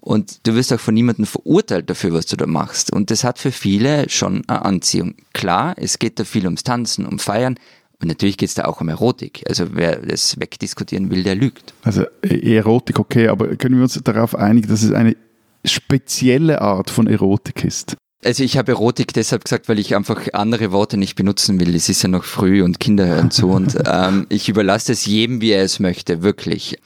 [0.00, 2.92] Und du wirst auch von niemandem verurteilt dafür, was du da machst.
[2.92, 5.14] Und das hat für viele schon eine Anziehung.
[5.32, 7.58] Klar, es geht da viel ums Tanzen, um Feiern.
[8.04, 9.42] Und natürlich geht es da auch um Erotik.
[9.48, 11.72] Also wer das wegdiskutieren will, der lügt.
[11.84, 15.16] Also e-, Erotik, okay, aber können wir uns darauf einigen, dass es eine
[15.64, 17.96] spezielle Art von Erotik ist?
[18.22, 21.74] Also ich habe Erotik deshalb gesagt, weil ich einfach andere Worte nicht benutzen will.
[21.74, 25.40] Es ist ja noch früh und Kinder hören zu und ähm, ich überlasse es jedem,
[25.40, 26.76] wie er es möchte, wirklich.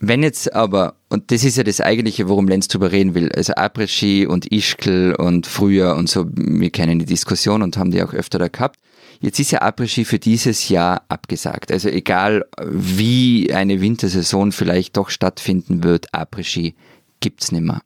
[0.00, 3.52] Wenn jetzt aber, und das ist ja das Eigentliche, worum Lenz drüber reden will, also
[3.52, 8.12] Après-Ski und Ischgl und früher und so, wir kennen die Diskussion und haben die auch
[8.12, 8.80] öfter da gehabt.
[9.20, 11.72] Jetzt ist ja Après-Ski für dieses Jahr abgesagt.
[11.72, 16.74] Also egal, wie eine Wintersaison vielleicht doch stattfinden wird, Après-Ski
[17.20, 17.80] gibt's nimmer.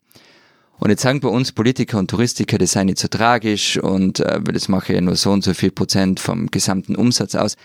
[0.80, 4.40] Und jetzt sagen bei uns Politiker und Touristiker, das sei nicht so tragisch und äh,
[4.40, 7.56] das mache ja nur so und so viel Prozent vom gesamten Umsatz aus.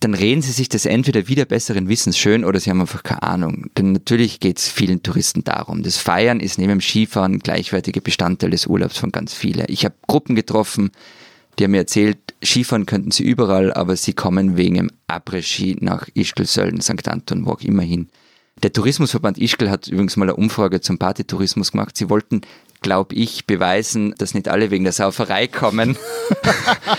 [0.00, 3.22] Dann reden sie sich das entweder wieder besseren Wissens schön oder sie haben einfach keine
[3.22, 3.70] Ahnung.
[3.78, 5.82] Denn natürlich geht es vielen Touristen darum.
[5.82, 9.64] Das Feiern ist neben dem Skifahren gleichwertiger Bestandteil des Urlaubs von ganz vielen.
[9.68, 10.90] Ich habe Gruppen getroffen,
[11.58, 16.08] die haben mir erzählt, Skifahren könnten sie überall, aber sie kommen wegen dem Après-Ski nach
[16.14, 17.08] Ischgl, Sölden, St.
[17.08, 18.08] Anton, wo auch immer hin.
[18.62, 21.96] Der Tourismusverband Ischgl hat übrigens mal eine Umfrage zum Partytourismus gemacht.
[21.96, 22.40] Sie wollten,
[22.80, 25.96] glaube ich, beweisen, dass nicht alle wegen der Sauferei kommen.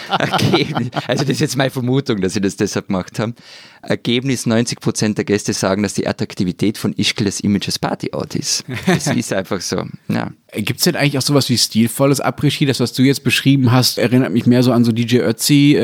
[1.07, 3.33] also das ist jetzt meine Vermutung, dass sie das deshalb gemacht haben.
[3.81, 8.35] Ergebnis 90 Prozent der Gäste sagen, dass die Attraktivität von Ischgl das Image als Partyort
[8.35, 8.63] ist.
[8.85, 9.85] Das ist einfach so.
[10.07, 10.31] Ja.
[10.53, 12.65] Gibt es denn eigentlich auch sowas wie stilvolles Après-Ski?
[12.65, 15.81] Das, was du jetzt beschrieben hast, erinnert mich mehr so an so DJ Ötzi-Szenarien,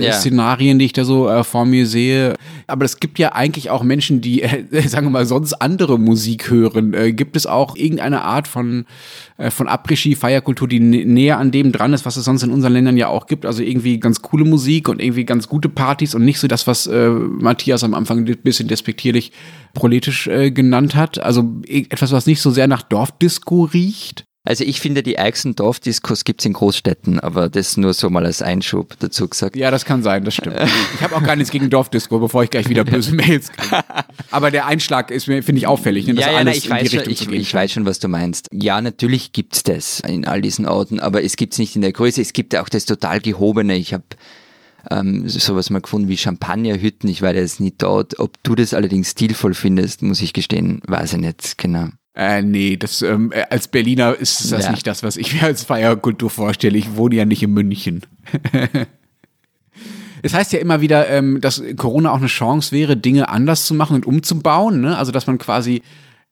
[0.00, 0.78] äh, äh, ja.
[0.78, 2.34] die ich da so äh, vor mir sehe.
[2.66, 6.50] Aber es gibt ja eigentlich auch Menschen, die, äh, sagen wir mal, sonst andere Musik
[6.50, 6.94] hören.
[6.94, 8.86] Äh, gibt es auch irgendeine Art von,
[9.50, 12.96] von Après-Ski, Feierkultur, die näher an dem dran ist, was es sonst in unseren Ländern
[12.96, 13.44] ja auch gibt?
[13.44, 16.86] Also irgendwie ganz coole Musik und irgendwie ganz gute Partys und nicht so das, was
[16.86, 19.32] äh, Matthias am Anfang ein bisschen despektierlich
[19.74, 21.18] proletisch äh, genannt hat.
[21.18, 24.24] Also etwas, was nicht so sehr nach Dorfdisco riecht.
[24.46, 25.16] Also ich finde, die
[25.56, 29.56] Dorfdiskos gibt es in Großstädten, aber das nur so mal als Einschub dazu gesagt.
[29.56, 30.56] Ja, das kann sein, das stimmt.
[30.94, 33.82] ich habe auch gar nichts gegen Dorfdisco, bevor ich gleich wieder böse Mails kriege.
[34.30, 36.06] Aber der Einschlag ist mir, finde ich, auffällig.
[36.06, 38.46] Ne, ja, ja, nein, ich, weiß schon, ich, ich weiß schon, was du meinst.
[38.52, 41.82] Ja, natürlich gibt es das in all diesen Orten, aber es gibt es nicht in
[41.82, 42.20] der Größe.
[42.20, 43.74] Es gibt auch das total Gehobene.
[43.74, 44.04] Ich habe
[44.92, 47.10] ähm, sowas mal gefunden wie Champagnerhütten.
[47.10, 48.20] Ich war jetzt nicht dort.
[48.20, 51.88] Ob du das allerdings stilvoll findest, muss ich gestehen, weiß ich nicht genau.
[52.16, 54.70] Äh, nee, das, ähm, äh, als Berliner ist das ja.
[54.70, 56.78] nicht das, was ich mir als Feierkultur vorstelle.
[56.78, 58.02] Ich wohne ja nicht in München.
[60.22, 63.74] Es heißt ja immer wieder, ähm, dass Corona auch eine Chance wäre, Dinge anders zu
[63.74, 64.80] machen und umzubauen.
[64.80, 64.96] Ne?
[64.98, 65.82] Also, dass man quasi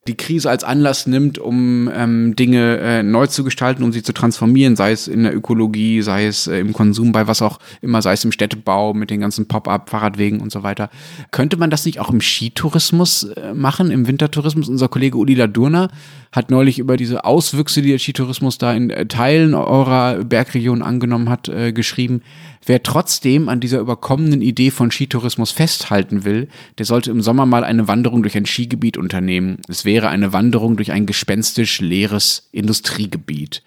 [0.06, 4.12] die Krise als Anlass nimmt, um ähm, Dinge äh, neu zu gestalten, um sie zu
[4.12, 8.02] transformieren, sei es in der Ökologie, sei es äh, im Konsum, bei was auch immer,
[8.02, 10.90] sei es im Städtebau mit den ganzen Pop-up, Fahrradwegen und so weiter.
[11.30, 14.68] Könnte man das nicht auch im Skitourismus äh, machen, im Wintertourismus?
[14.68, 15.88] Unser Kollege Uli Ladurner
[16.34, 21.28] hat neulich über diese Auswüchse, die der Skitourismus da in äh, Teilen eurer Bergregion angenommen
[21.28, 22.22] hat, äh, geschrieben.
[22.66, 27.62] Wer trotzdem an dieser überkommenen Idee von Skitourismus festhalten will, der sollte im Sommer mal
[27.62, 29.58] eine Wanderung durch ein Skigebiet unternehmen.
[29.68, 33.62] Es wäre eine Wanderung durch ein gespenstisch leeres Industriegebiet.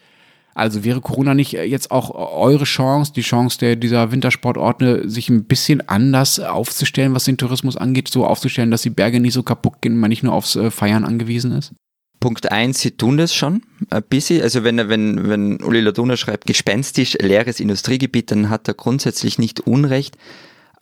[0.53, 5.45] Also wäre Corona nicht jetzt auch eure Chance, die Chance der, dieser Wintersportorte, sich ein
[5.45, 9.81] bisschen anders aufzustellen, was den Tourismus angeht, so aufzustellen, dass die Berge nicht so kaputt
[9.81, 11.73] gehen, man nicht nur aufs äh, Feiern angewiesen ist?
[12.19, 14.41] Punkt eins, sie tun das schon ein bisschen.
[14.41, 19.61] Also wenn, wenn, wenn Uli Laduna schreibt, gespenstisch leeres Industriegebiet, dann hat er grundsätzlich nicht
[19.61, 20.17] Unrecht.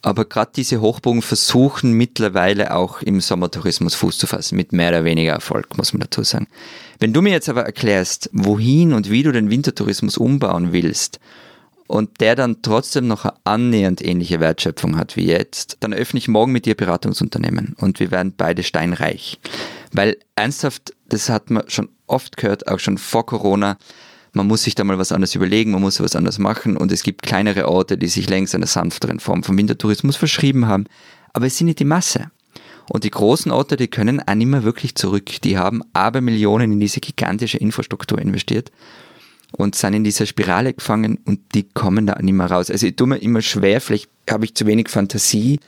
[0.01, 5.03] Aber gerade diese Hochburgen versuchen mittlerweile auch im Sommertourismus Fuß zu fassen, mit mehr oder
[5.03, 6.47] weniger Erfolg, muss man dazu sagen.
[6.99, 11.19] Wenn du mir jetzt aber erklärst, wohin und wie du den Wintertourismus umbauen willst
[11.87, 16.27] und der dann trotzdem noch eine annähernd ähnliche Wertschöpfung hat wie jetzt, dann öffne ich
[16.27, 19.39] morgen mit dir Beratungsunternehmen und wir werden beide steinreich.
[19.91, 23.77] Weil ernsthaft, das hat man schon oft gehört, auch schon vor Corona,
[24.33, 27.03] man muss sich da mal was anderes überlegen, man muss was anderes machen und es
[27.03, 30.85] gibt kleinere Orte, die sich längst einer sanfteren Form von Wintertourismus verschrieben haben,
[31.33, 32.31] aber es sind nicht die Masse.
[32.89, 35.41] Und die großen Orte, die können auch nicht mehr wirklich zurück.
[35.41, 38.71] Die haben aber Millionen in diese gigantische Infrastruktur investiert
[39.53, 42.69] und sind in dieser Spirale gefangen und die kommen da nicht mehr raus.
[42.69, 45.59] Also ich tue mir immer schwer, vielleicht habe ich zu wenig Fantasie,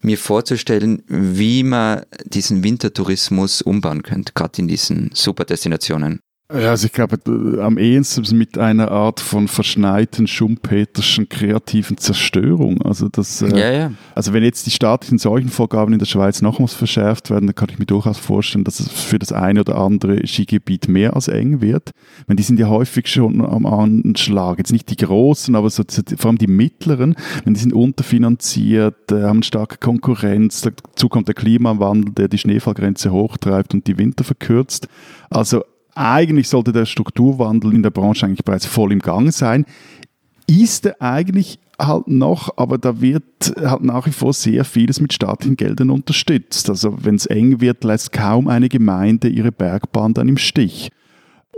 [0.00, 6.20] mir vorzustellen, wie man diesen Wintertourismus umbauen könnte, gerade in diesen Superdestinationen.
[6.50, 7.18] Ja, also ich glaube,
[7.62, 12.80] am ehesten mit einer Art von verschneiten, schumpeterschen, kreativen Zerstörung.
[12.80, 13.92] Also, das, äh, ja, ja.
[14.14, 17.78] also wenn jetzt die staatlichen Seuchenvorgaben in der Schweiz nochmals verschärft werden, dann kann ich
[17.78, 21.90] mir durchaus vorstellen, dass es für das eine oder andere Skigebiet mehr als eng wird.
[22.26, 24.56] Wenn die sind ja häufig schon am Anschlag.
[24.56, 25.82] Jetzt nicht die großen, aber so,
[26.16, 31.34] vor allem die mittleren, wenn die sind unterfinanziert, äh, haben starke Konkurrenz, dazu kommt der
[31.34, 34.88] Klimawandel, der die Schneefallgrenze hochtreibt und die Winter verkürzt.
[35.28, 35.62] Also
[35.98, 39.66] eigentlich sollte der Strukturwandel in der Branche eigentlich bereits voll im Gang sein.
[40.46, 45.12] Ist er eigentlich halt noch, aber da wird halt nach wie vor sehr vieles mit
[45.12, 46.70] staatlichen Geldern unterstützt.
[46.70, 50.90] Also wenn es eng wird, lässt kaum eine Gemeinde ihre Bergbahn dann im Stich.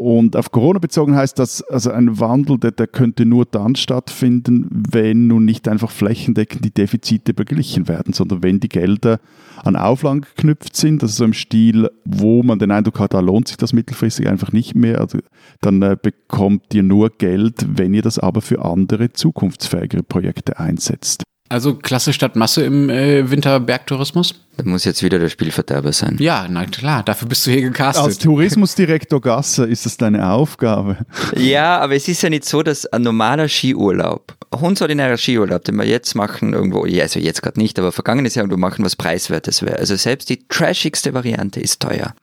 [0.03, 4.67] Und auf Corona bezogen heißt das, also ein Wandel, der, der könnte nur dann stattfinden,
[4.71, 9.21] wenn nun nicht einfach flächendeckend die Defizite beglichen werden, sondern wenn die Gelder
[9.63, 13.49] an Auflagen geknüpft sind, also so im Stil, wo man den Eindruck hat, da lohnt
[13.49, 15.19] sich das mittelfristig einfach nicht mehr, also
[15.61, 21.25] dann äh, bekommt ihr nur Geld, wenn ihr das aber für andere zukunftsfähigere Projekte einsetzt.
[21.51, 24.37] Also Klasse statt Masse im äh, Winterbergtourismus?
[24.57, 26.17] Das muss jetzt wieder der Spielverderber sein.
[26.21, 28.05] Ja, na klar, dafür bist du hier gecastet.
[28.05, 30.99] Als Tourismusdirektor Gasser ist das deine Aufgabe.
[31.37, 35.87] Ja, aber es ist ja nicht so, dass ein normaler Skiurlaub, hundordinärer Skiurlaub, den wir
[35.87, 39.63] jetzt machen, irgendwo, ja, also jetzt gerade nicht, aber vergangenes Jahr irgendwo machen, was preiswertes
[39.63, 39.81] wäre.
[39.81, 42.15] Also selbst die trashigste Variante ist teuer.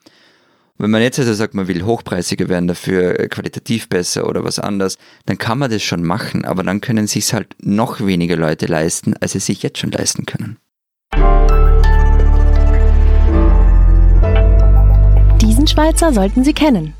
[0.79, 4.99] Wenn man jetzt also sagt, man will hochpreisiger werden, dafür qualitativ besser oder was anderes,
[5.25, 9.15] dann kann man das schon machen, aber dann können sich halt noch weniger Leute leisten,
[9.19, 10.57] als sie sich jetzt schon leisten können.
[15.41, 16.93] Diesen Schweizer sollten Sie kennen.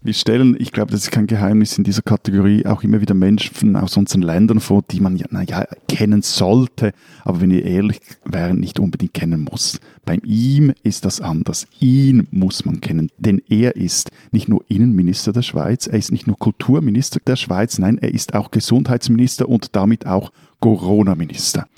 [0.00, 3.74] Wir stellen, ich glaube, das ist kein Geheimnis in dieser Kategorie, auch immer wieder Menschen
[3.74, 6.92] aus unseren Ländern vor, die man ja, naja, kennen sollte,
[7.24, 9.80] aber wenn ihr ehrlich wären, nicht unbedingt kennen muss.
[10.08, 11.66] Bei ihm ist das anders.
[11.80, 16.26] Ihn muss man kennen, denn er ist nicht nur Innenminister der Schweiz, er ist nicht
[16.26, 21.68] nur Kulturminister der Schweiz, nein, er ist auch Gesundheitsminister und damit auch Corona-Minister.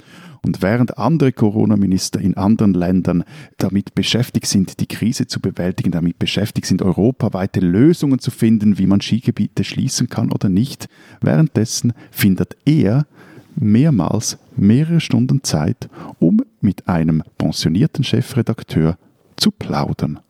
[0.42, 3.24] Und während andere Corona-Minister in anderen Ländern
[3.58, 8.86] damit beschäftigt sind, die Krise zu bewältigen, damit beschäftigt sind, europaweite Lösungen zu finden, wie
[8.86, 10.88] man Skigebiete schließen kann oder nicht,
[11.20, 13.06] währenddessen findet er
[13.56, 15.88] mehrmals mehrere Stunden Zeit,
[16.20, 18.96] um mit einem pensionierten Chefredakteur
[19.36, 20.20] zu plaudern.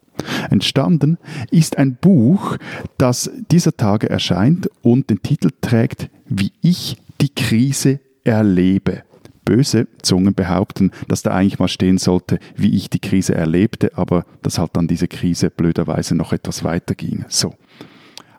[0.50, 1.18] Entstanden
[1.50, 2.56] ist ein Buch,
[2.98, 9.02] das dieser Tage erscheint und den Titel trägt Wie ich die Krise erlebe
[9.50, 14.24] böse Zungen behaupten, dass da eigentlich mal stehen sollte, wie ich die Krise erlebte, aber
[14.42, 17.24] dass halt dann diese Krise blöderweise noch etwas weiter ging.
[17.28, 17.54] So.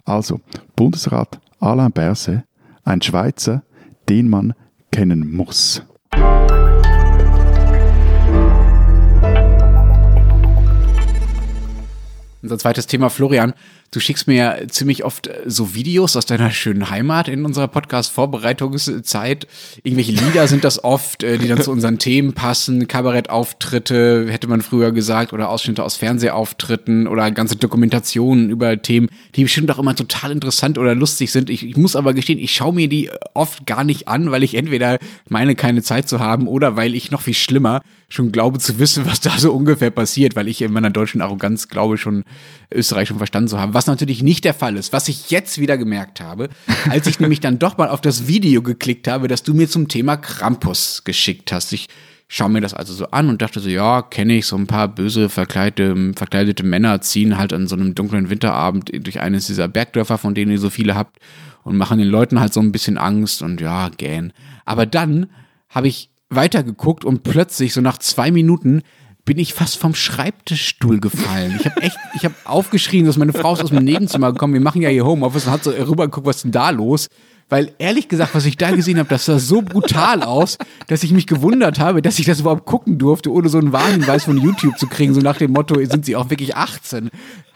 [0.05, 0.39] Also,
[0.77, 2.43] Bundesrat Alain Berset,
[2.85, 3.63] ein Schweizer,
[4.07, 4.53] den man
[4.91, 5.83] kennen muss.
[12.41, 13.53] Unser zweites Thema, Florian.
[13.93, 17.67] Du schickst mir ja ziemlich oft äh, so Videos aus deiner schönen Heimat in unserer
[17.67, 19.47] Podcast-Vorbereitungszeit.
[19.83, 22.87] Irgendwelche Lieder sind das oft, äh, die dann zu unseren Themen passen.
[22.87, 29.43] Kabarettauftritte, hätte man früher gesagt, oder Ausschnitte aus Fernsehauftritten oder ganze Dokumentationen über Themen, die
[29.43, 31.49] bestimmt auch immer total interessant oder lustig sind.
[31.49, 34.55] Ich, ich muss aber gestehen, ich schaue mir die oft gar nicht an, weil ich
[34.55, 37.81] entweder meine, keine Zeit zu haben oder weil ich noch viel schlimmer
[38.13, 41.67] schon glaube zu wissen, was da so ungefähr passiert, weil ich in meiner deutschen Arroganz
[41.67, 42.23] glaube schon
[42.73, 45.77] Österreich schon verstanden zu haben, was natürlich nicht der Fall ist, was ich jetzt wieder
[45.77, 46.49] gemerkt habe,
[46.89, 49.87] als ich nämlich dann doch mal auf das Video geklickt habe, das du mir zum
[49.87, 51.73] Thema Krampus geschickt hast.
[51.73, 51.87] Ich
[52.27, 54.87] schaue mir das also so an und dachte so, ja, kenne ich, so ein paar
[54.87, 60.17] böse verkleidete, verkleidete Männer ziehen halt an so einem dunklen Winterabend durch eines dieser Bergdörfer,
[60.17, 61.17] von denen ihr so viele habt
[61.63, 64.31] und machen den Leuten halt so ein bisschen Angst und ja, gähn.
[64.65, 65.27] Aber dann
[65.69, 68.81] habe ich weitergeguckt und plötzlich, so nach zwei Minuten,
[69.25, 71.57] bin ich fast vom Schreibtischstuhl gefallen.
[71.59, 74.53] Ich habe echt, ich habe aufgeschrien, dass meine Frau ist aus dem Nebenzimmer gekommen.
[74.53, 77.07] Wir machen ja hier Homeoffice und hat so rübergeguckt, was ist denn da los?
[77.51, 80.57] weil ehrlich gesagt, was ich da gesehen habe, das sah so brutal aus,
[80.87, 84.23] dass ich mich gewundert habe, dass ich das überhaupt gucken durfte, ohne so einen Warnhinweis
[84.23, 87.09] von YouTube zu kriegen, so nach dem Motto, sind sie auch wirklich 18?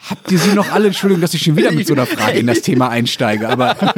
[0.10, 0.88] Habt ihr sie noch alle?
[0.88, 3.78] Entschuldigung, dass ich schon wieder mit so einer Frage in das Thema einsteige, aber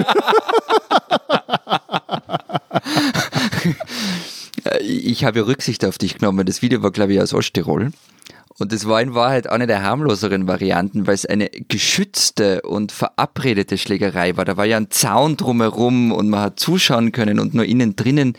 [4.82, 6.46] ich habe Rücksicht auf dich genommen.
[6.46, 7.92] Das Video war, glaube ich, aus Osttirol.
[8.60, 13.78] Und das war in Wahrheit eine der harmloseren Varianten, weil es eine geschützte und verabredete
[13.78, 14.46] Schlägerei war.
[14.46, 18.34] Da war ja ein Zaun drumherum und man hat zuschauen können und nur innen drinnen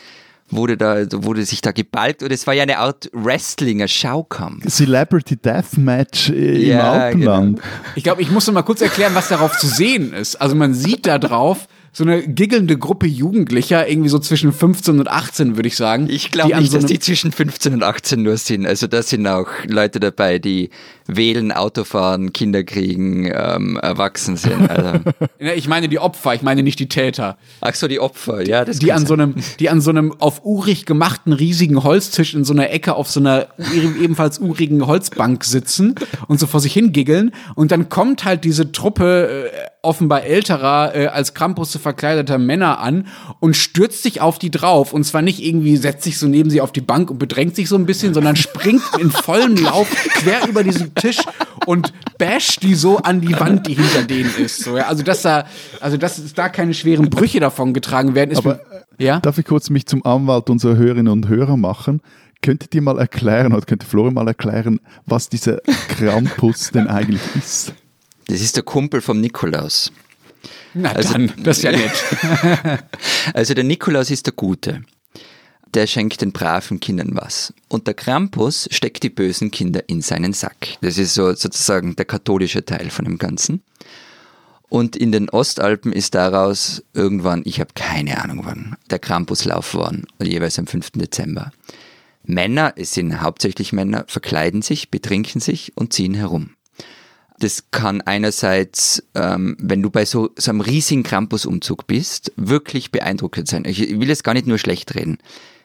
[0.50, 4.66] wurde da, wurde sich da gebalgt und es war ja eine Art Wrestling, ein Schaukampf.
[4.66, 7.60] Celebrity Deathmatch im Ja, Alpenland.
[7.94, 10.36] ich glaube, ich muss noch mal kurz erklären, was darauf zu sehen ist.
[10.36, 15.08] Also man sieht da drauf so eine giggelnde Gruppe Jugendlicher, irgendwie so zwischen 15 und
[15.08, 16.06] 18, würde ich sagen.
[16.08, 18.68] Ich glaube nicht, so dass die zwischen 15 und 18 nur sind.
[18.68, 20.70] Also da sind auch Leute dabei, die
[21.08, 24.70] wählen, Auto fahren, Kinder kriegen, ähm, erwachsen sind.
[24.70, 25.00] Also,
[25.40, 27.36] Ja, Ich meine die Opfer, ich meine nicht die Täter.
[27.60, 30.44] ach so, die Opfer, ja, das Die an so einem, die an so einem auf
[30.44, 35.96] urig gemachten riesigen Holztisch in so einer Ecke auf so einer ebenfalls urigen Holzbank sitzen
[36.28, 37.32] und so vor sich hingiggeln.
[37.56, 43.06] Und dann kommt halt diese Truppe äh, offenbar älterer, äh, als Krampus verkleideter Männer an
[43.40, 44.92] und stürzt sich auf die drauf.
[44.92, 47.68] Und zwar nicht irgendwie setzt sich so neben sie auf die Bank und bedrängt sich
[47.68, 51.18] so ein bisschen, sondern springt in vollem Lauf quer über diesen Tisch
[51.66, 54.64] und basht die so an die Wand, die hinter denen ist.
[54.64, 54.86] So, ja.
[54.86, 55.46] Also, dass da,
[55.80, 58.60] also, dass da keine schweren Brüche davon getragen werden, ist Aber,
[58.98, 59.20] ja?
[59.20, 62.00] Darf ich kurz mich zum Anwalt unserer Hörerinnen und Hörer machen?
[62.42, 67.74] Könntet ihr mal erklären, oder könnte Florian mal erklären, was dieser Krampus denn eigentlich ist?
[68.28, 69.90] Das ist der Kumpel vom Nikolaus.
[70.74, 72.04] Na Also- dann, das ist ja nett.
[73.34, 74.84] Also der Nikolaus ist der Gute.
[75.74, 77.52] Der schenkt den braven Kindern was.
[77.68, 80.78] Und der Krampus steckt die bösen Kinder in seinen Sack.
[80.80, 83.62] Das ist so sozusagen der katholische Teil von dem Ganzen.
[84.70, 90.06] Und in den Ostalpen ist daraus irgendwann, ich habe keine Ahnung wann, der Krampuslauf worden,
[90.22, 90.90] jeweils am 5.
[90.92, 91.52] Dezember.
[92.24, 96.50] Männer, es sind hauptsächlich Männer, verkleiden sich, betrinken sich und ziehen herum.
[97.40, 103.48] Das kann einerseits, ähm, wenn du bei so, so einem riesigen Krampusumzug bist, wirklich beeindruckend
[103.48, 103.64] sein.
[103.64, 105.18] Ich will jetzt gar nicht nur schlecht reden.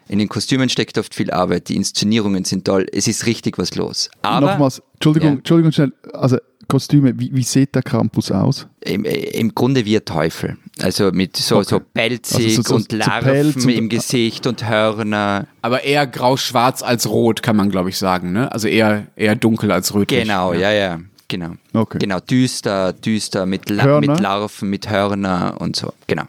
[0.08, 3.74] In den Kostümen steckt oft viel Arbeit, die Inszenierungen sind toll, es ist richtig was
[3.76, 4.10] los.
[4.22, 5.36] Aber Nochmals, Entschuldigung, Ja.
[5.38, 8.68] Entschuldigung schnell, also Kostüme, wie, wie sieht der Krampus aus?
[8.82, 10.58] im, im Grunde wie ein Teufel.
[10.82, 11.66] Also mit so, Okay.
[11.70, 15.48] so pelzig Also so- so- und so Larven und- im Gesicht und Hörner.
[15.62, 18.34] Aber eher grau-schwarz als rot, kann man, glaube ich, sagen.
[18.34, 18.52] Ne?
[18.52, 20.22] Also eher, eher dunkel als rötlich.
[20.24, 21.00] Genau, ja, ja,
[21.34, 21.54] genau.
[21.74, 21.98] Okay.
[22.00, 26.24] Genau, düster, düster, mit, La mit Larven, mit Hörner und so, genau.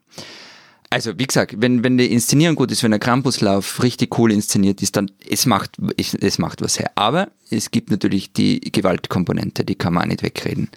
[0.88, 4.80] Also, wie gesagt, wenn, wenn die Inszenierung gut ist, wenn der Krampuslauf richtig cool inszeniert
[4.80, 6.90] ist, dann es macht, es, es macht was her.
[6.94, 10.68] Aber es gibt natürlich die Gewaltkomponente, die kann man auch nicht wegreden.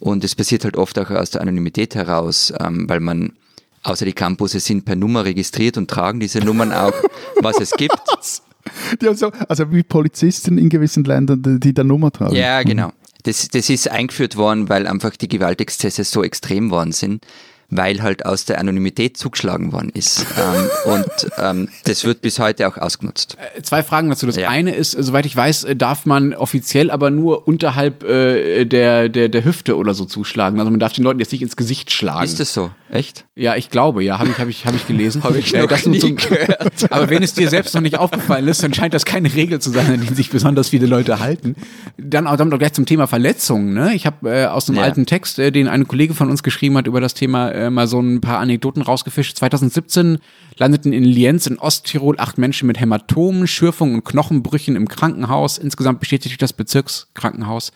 [0.00, 3.34] Und es passiert halt oft auch aus der Anonymität heraus, ähm, weil man,
[3.82, 6.94] außer die Campusse sind per Nummer registriert und tragen diese Nummern auch,
[7.42, 7.94] was es gibt.
[9.00, 12.34] Die haben so, also wie Polizisten in gewissen Ländern, die, die da Nummer tragen.
[12.34, 12.92] Ja, genau.
[13.24, 17.24] Das, das ist eingeführt worden, weil einfach die Gewaltexzesse so extrem worden sind,
[17.74, 20.26] weil halt aus der Anonymität zugeschlagen worden ist.
[20.38, 23.36] ähm, und ähm, das wird bis heute auch ausgenutzt.
[23.62, 24.26] Zwei Fragen dazu.
[24.26, 24.48] Das Ja.
[24.50, 29.28] eine ist, soweit ich weiß, äh, darf man offiziell aber nur unterhalb äh, der, der,
[29.30, 30.58] der Hüfte oder so zuschlagen.
[30.58, 32.24] Also man darf den Leuten jetzt nicht ins Gesicht schlagen.
[32.24, 32.70] Ist das so?
[32.92, 33.24] Echt?
[33.34, 35.22] Ja, ich glaube, ja, habe ich, hab ich, hab ich gelesen.
[35.24, 36.92] Hab ich Äh, noch das nie gehört.
[36.92, 39.70] Aber wenn es dir selbst noch nicht aufgefallen ist, dann scheint das keine Regel zu
[39.70, 41.56] sein, an die sich besonders viele Leute halten.
[41.96, 43.72] Dann auch, dann doch gleich zum Thema Verletzungen.
[43.72, 43.94] Ne?
[43.94, 44.84] Ich habe äh, aus einem Ja.
[44.84, 47.86] alten Text, äh, den eine Kollege von uns geschrieben hat, über das Thema äh, mal
[47.86, 49.38] so ein paar Anekdoten rausgefischt.
[49.38, 50.18] 2017
[50.58, 55.56] landeten in Lienz in Osttirol acht Menschen mit Hämatomen, Schürfungen und Knochenbrüchen im Krankenhaus.
[55.56, 57.72] Insgesamt bestätigte das Bezirkskrankenhaus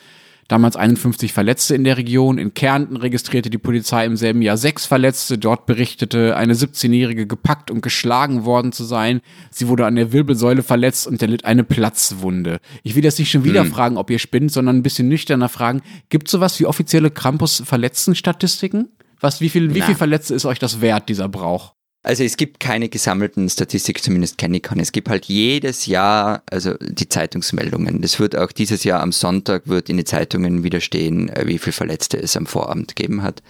[0.49, 2.39] damals 51 Verletzte in der Region.
[2.39, 5.39] In Kärnten registrierte die Polizei im selben Jahr sechs Verletzte.
[5.39, 9.21] Dort berichtete eine 17-Jährige gepackt und geschlagen worden zu sein.
[9.51, 12.61] Sie wurde an der Wirbelsäule verletzt und erlitt eine Platzwunde.
[12.83, 15.83] Ich will jetzt nicht schon wieder fragen, ob ihr spinnt, sondern ein bisschen nüchterner fragen.
[16.09, 18.89] Gibt sowas wie offizielle Krampus-Verletzten-Statistiken?
[19.21, 21.76] Was, wie viel, wie viel Verletzte ist euch das wert, dieser Brauch?
[22.07, 24.81] Also es gibt keine gesammelten Statistik, zumindest kenne ich keine.
[24.81, 28.01] Es gibt halt jedes Jahr, also die Zeitungsmeldungen.
[28.01, 31.59] Das wird auch dieses Jahr am Sonntag wird in den Zeitungen wieder stehen, äh, wie
[31.59, 33.43] viele Verletzte es am Vorabend gegeben hat.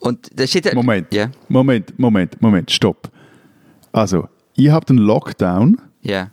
[0.00, 3.10] Und da steht Moment, Ja, Moment, Moment, Moment, stopp.
[3.90, 6.30] Also, ihr habt einen Lockdown ja.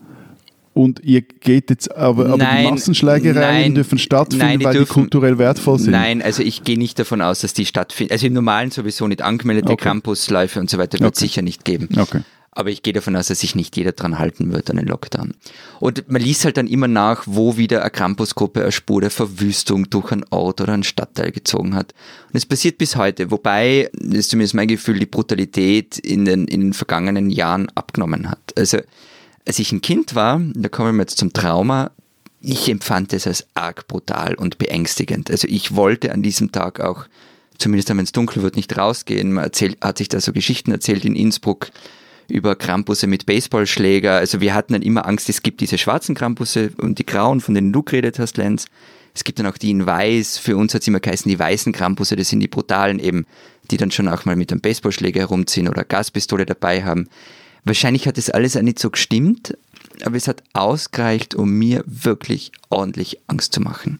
[0.73, 4.73] Und ihr geht jetzt, aber, aber die Nein, Massenschlägereien nein, dürfen stattfinden, nein, die weil
[4.73, 5.91] die dürfen- kulturell wertvoll sind.
[5.91, 8.11] Nein, also ich gehe nicht davon aus, dass die stattfinden.
[8.13, 9.83] Also im Normalen sowieso nicht angemeldete Okay.
[9.83, 11.25] Campusläufe und so weiter wird Okay.
[11.25, 11.89] sicher nicht geben.
[11.97, 12.21] Okay.
[12.55, 15.33] Aber ich gehe davon aus, dass sich nicht jeder dran halten wird an den Lockdown.
[15.79, 19.89] Und man liest halt dann immer nach, wo wieder eine Krampusgruppe eine Spur der Verwüstung
[19.89, 21.95] durch einen Ort oder einen Stadtteil gezogen hat.
[22.27, 26.47] Und es passiert bis heute, wobei, das ist zumindest mein Gefühl, die Brutalität in den,
[26.47, 28.53] in den vergangenen Jahren abgenommen hat.
[28.55, 28.77] Also,
[29.47, 31.91] als ich ein Kind war, da kommen wir jetzt zum Trauma,
[32.41, 35.31] ich empfand es als arg brutal und beängstigend.
[35.31, 37.05] Also ich wollte an diesem Tag auch,
[37.57, 39.31] zumindest wenn es dunkel wird, nicht rausgehen.
[39.31, 41.69] Man erzählt, hat sich da so Geschichten erzählt in Innsbruck,
[42.27, 44.15] über Krampusse mit Baseballschläger.
[44.15, 47.55] Also wir hatten dann immer Angst, es gibt diese schwarzen Krampusse und die grauen, von
[47.55, 48.65] denen du geredet hast, Lenz.
[49.13, 50.37] Es gibt dann auch die in weiß.
[50.37, 53.25] Für uns hat es immer geheißen, die weißen Krampusse, das sind die brutalen eben,
[53.71, 57.07] die dann schon auch mal mit einem Baseballschläger herumziehen oder Gaspistole dabei haben.
[57.65, 59.57] Wahrscheinlich hat das alles auch nicht so gestimmt,
[60.03, 63.99] aber es hat ausgereicht, um mir wirklich ordentlich Angst zu machen.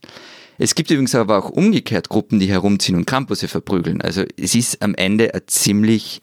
[0.57, 4.01] Es gibt übrigens aber auch umgekehrt Gruppen, die herumziehen und Krampusse verprügeln.
[4.01, 6.21] Also es ist am Ende eine ziemlich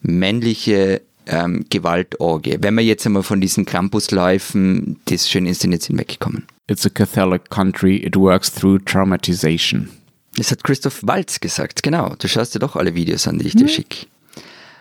[0.00, 2.58] männliche ähm, Gewaltorgie.
[2.60, 6.46] Wenn wir jetzt einmal von diesen Krampusläufen, die schön inszeniert sind, wegkommen.
[6.68, 9.88] It's a Catholic country, it works through traumatization.
[10.36, 12.14] Das hat Christoph Walz gesagt, genau.
[12.18, 13.68] Du schaust dir doch alle Videos an, die ich dir mhm.
[13.68, 14.06] schicke.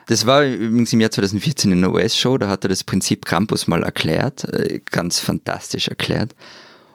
[0.07, 3.67] Das war übrigens im Jahr 2014 in einer US-Show, da hat er das Prinzip Krampus
[3.67, 6.33] mal erklärt, äh, ganz fantastisch erklärt.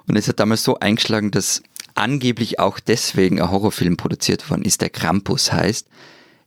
[0.09, 1.63] Und es hat damals so eingeschlagen, dass
[1.95, 5.89] angeblich auch deswegen ein Horrorfilm produziert worden ist, der Krampus heißt.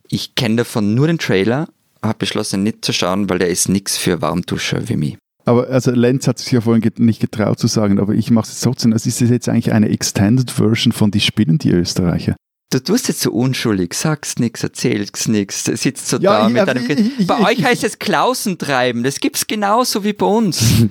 [0.08, 1.68] Ich kenne davon nur den Trailer,
[2.02, 5.18] habe beschlossen, nicht zu schauen, weil der ist nichts für Warmduscher wie mich.
[5.44, 8.60] Aber also Lenz hat sich ja vorhin nicht getraut zu sagen, aber ich mache es
[8.60, 8.92] trotzdem.
[8.92, 12.34] Also ist das jetzt eigentlich eine Extended Version von Die Spinnen, die Österreicher?
[12.70, 16.66] Du tust jetzt so unschuldig, sagst nichts, erzählst nichts, sitzt so ja, da ich, mit
[16.66, 20.62] deinem ich, Bei euch heißt es Klausentreiben, das gibt's genauso wie bei uns.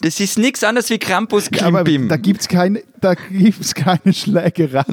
[0.00, 2.02] Das ist nichts anderes wie Krampus Klimbim.
[2.02, 2.48] Ja, da gibt es
[3.02, 4.84] da gibt's keine Schlägerei.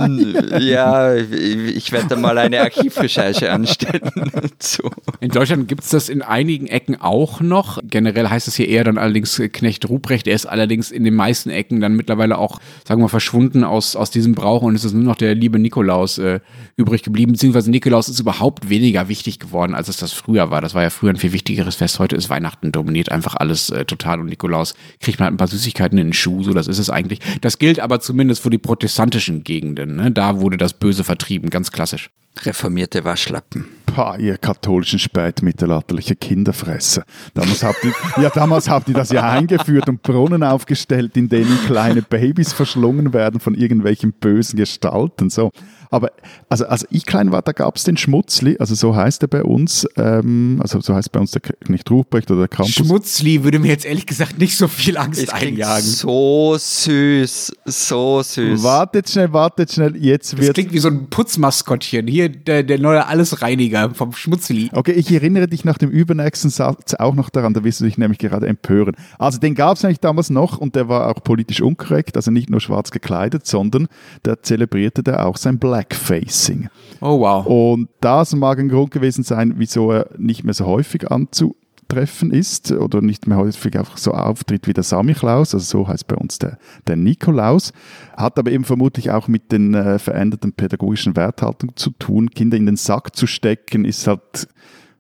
[0.60, 4.12] Ja, ich werde mal eine Archivrecherche anstellen.
[4.60, 4.90] so.
[5.20, 7.80] In Deutschland gibt es das in einigen Ecken auch noch.
[7.84, 10.28] Generell heißt es hier eher dann allerdings Knecht Ruprecht.
[10.28, 14.10] Er ist allerdings in den meisten Ecken dann mittlerweile auch, sagen wir, verschwunden aus, aus
[14.10, 16.40] diesem Brauch und es ist nur noch der liebe Nikolaus äh,
[16.78, 17.34] übrig geblieben.
[17.34, 20.62] Beziehungsweise Nikolaus ist überhaupt weniger wichtig geworden, als es das früher war.
[20.62, 22.00] Das war ja früher ein viel wichtigeres Fest.
[22.00, 25.48] Heute ist Weihnachten dominiert einfach alles äh, total und Nikolaus kriegt man halt ein paar
[25.48, 26.44] Süßigkeiten in den Schuh.
[26.44, 27.20] So, das ist es eigentlich.
[27.42, 29.96] Das gilt aber zumindest für die protestantischen Gegenden.
[29.96, 30.12] Ne?
[30.12, 32.10] Da wurde das Böse vertrieben, ganz klassisch.
[32.44, 33.66] Reformierte Waschlappen.
[33.86, 37.04] Pah, ihr katholischen spätmittelalterliche Kinderfresser.
[37.34, 41.58] Damals habt ihr, ja, damals habt ihr das ja eingeführt und Brunnen aufgestellt, in denen
[41.66, 45.30] kleine Babys verschlungen werden von irgendwelchen bösen Gestalten.
[45.30, 45.52] So.
[45.92, 46.12] Aber
[46.50, 49.44] also als ich klein war, da gab es den Schmutzli, also so heißt er bei
[49.44, 52.74] uns, ähm, also so heißt bei uns der nicht Ruprecht oder der Campus.
[52.74, 55.84] Schmutzli würde mir jetzt ehrlich gesagt nicht so viel Angst es einjagen.
[55.84, 58.62] So süß, so süß.
[58.62, 60.50] Wartet schnell, wartet schnell, jetzt wird.
[60.50, 62.08] Das klingt wie so ein Putzmaskottchen.
[62.08, 64.70] Hier der, der neue Allesreiniger vom Schmutzli.
[64.74, 67.98] Okay, ich erinnere dich nach dem übernächsten Satz auch noch daran, da wirst du dich
[67.98, 68.96] nämlich gerade empören.
[69.18, 72.52] Also den gab es eigentlich damals noch und der war auch politisch unkorrekt, also nicht
[72.52, 73.88] nur schwarz gekleidet, sondern
[74.22, 75.79] da zelebrierte der auch sein Black.
[75.80, 76.70] Blackfacing.
[77.00, 77.46] Oh wow.
[77.46, 82.74] Und das mag ein Grund gewesen sein, wieso er nicht mehr so häufig anzutreffen ist
[82.74, 86.38] oder nicht mehr häufig einfach so auftritt wie der Samichlaus, also so heißt bei uns
[86.40, 86.58] der,
[86.88, 87.72] der Nikolaus,
[88.18, 92.30] hat aber eben vermutlich auch mit den äh, veränderten pädagogischen Werthaltungen zu tun.
[92.32, 94.50] Kinder in den Sack zu stecken ist halt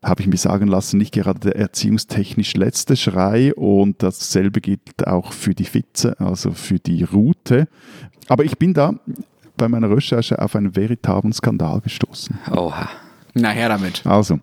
[0.01, 5.33] habe ich mir sagen lassen, nicht gerade der erziehungstechnisch letzte Schrei und dasselbe gilt auch
[5.33, 7.67] für die Fitze, also für die Route.
[8.29, 8.93] Aber ich bin da
[9.59, 12.39] bei meiner Recherche auf einen veritablen Skandal gestoßen.
[12.51, 12.89] Oha.
[13.35, 14.03] Na her damit.
[14.05, 14.39] Also,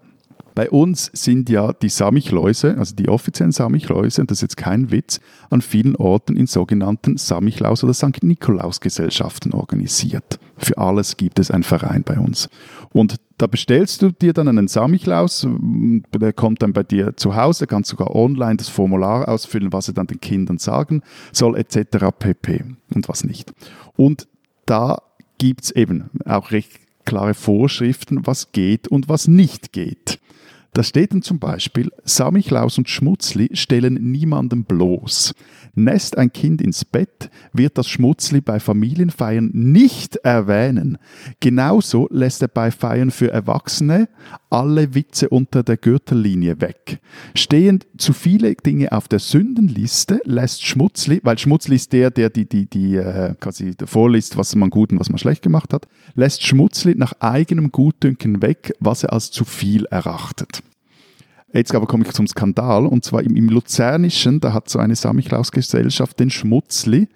[0.56, 4.90] bei uns sind ja die Samichläuse, also die offiziellen Samichläuse, und das ist jetzt kein
[4.90, 8.22] Witz, an vielen Orten in sogenannten Samichlaus- oder St.
[8.22, 10.38] Nikolaus-Gesellschaften organisiert.
[10.56, 12.48] Für alles gibt es einen Verein bei uns.
[12.90, 17.66] Und da bestellst du dir dann einen Samichlaus, der kommt dann bei dir zu Hause,
[17.66, 21.02] kannst sogar online das Formular ausfüllen, was er dann den Kindern sagen
[21.32, 22.06] soll, etc.
[22.18, 22.64] pp.
[22.94, 23.52] und was nicht.
[23.94, 24.26] Und
[24.64, 25.02] da
[25.38, 30.18] gibt es eben auch recht klare Vorschriften, was geht und was nicht geht.
[30.76, 35.34] Da steht dann zum Beispiel, Samichlaus und Schmutzli stellen niemanden bloß.
[35.74, 40.98] Nässt ein Kind ins Bett, wird das Schmutzli bei Familienfeiern nicht erwähnen.
[41.40, 44.10] Genauso lässt er bei Feiern für Erwachsene
[44.50, 47.00] alle Witze unter der Gürtellinie weg.
[47.34, 52.46] Stehen zu viele Dinge auf der Sündenliste, lässt Schmutzli, weil Schmutzli ist der, der die,
[52.46, 56.46] die, die äh, quasi vorliest, was man gut und was man schlecht gemacht hat, lässt
[56.46, 60.62] Schmutzli nach eigenem Gutdünken weg, was er als zu viel erachtet.
[61.56, 64.94] Jetzt aber komme ich zum Skandal, und zwar im, im Luzernischen, da hat so eine
[64.94, 67.08] Samichlaus-Gesellschaft den Schmutzli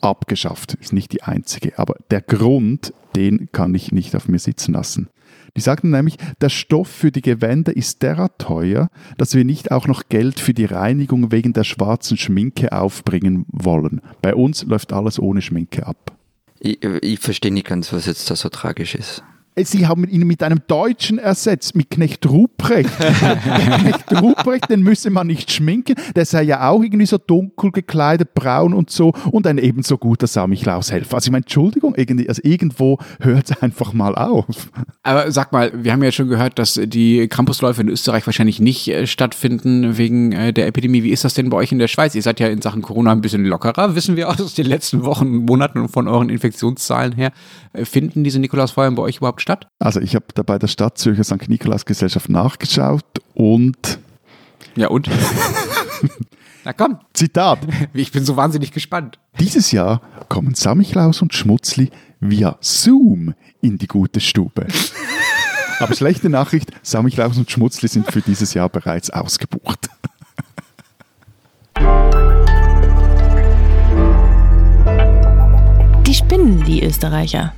[0.00, 0.74] abgeschafft.
[0.74, 5.08] Ist nicht die einzige, aber der Grund, den kann ich nicht auf mir sitzen lassen.
[5.56, 8.88] Die sagten nämlich, der Stoff für die Gewänder ist derart teuer,
[9.18, 14.00] dass wir nicht auch noch Geld für die Reinigung wegen der schwarzen Schminke aufbringen wollen.
[14.20, 16.12] Bei uns läuft alles ohne Schminke ab.
[16.58, 19.22] Ich, ich verstehe nicht ganz, was jetzt da so tragisch ist.
[19.56, 22.90] Sie haben ihn mit einem Deutschen ersetzt, mit Knecht Ruprecht.
[22.98, 25.94] Knecht Ruprecht, den müsse man nicht schminken.
[26.16, 29.12] Der sei ja auch irgendwie so dunkel gekleidet, braun und so.
[29.30, 31.14] Und ein ebenso guter Samichlaus-Helfer.
[31.14, 34.72] Also ich meine, Entschuldigung, irgendwie, also irgendwo hört es einfach mal auf.
[35.04, 38.88] Aber sag mal, wir haben ja schon gehört, dass die Campusläufe in Österreich wahrscheinlich nicht
[38.88, 41.04] äh, stattfinden wegen äh, der Epidemie.
[41.04, 42.16] Wie ist das denn bei euch in der Schweiz?
[42.16, 45.44] Ihr seid ja in Sachen Corona ein bisschen lockerer, wissen wir aus den letzten Wochen,
[45.44, 47.30] Monaten und von euren Infektionszahlen her.
[47.72, 49.68] Äh, finden diese Nikolausfeuern bei euch überhaupt statt?
[49.78, 51.48] Also ich habe da bei der Stadt Zürcher St.
[51.48, 53.98] Nikolaus Gesellschaft nachgeschaut und
[54.74, 55.08] Ja und?
[56.64, 57.58] Na komm, Zitat.
[57.92, 59.18] ich bin so wahnsinnig gespannt.
[59.38, 61.90] Dieses Jahr kommen Samichlaus und Schmutzli
[62.20, 64.66] via Zoom in die gute Stube.
[65.78, 69.90] Aber schlechte Nachricht, Samichlaus und Schmutzli sind für dieses Jahr bereits ausgebucht.
[76.06, 77.52] Die spinnen, die Österreicher.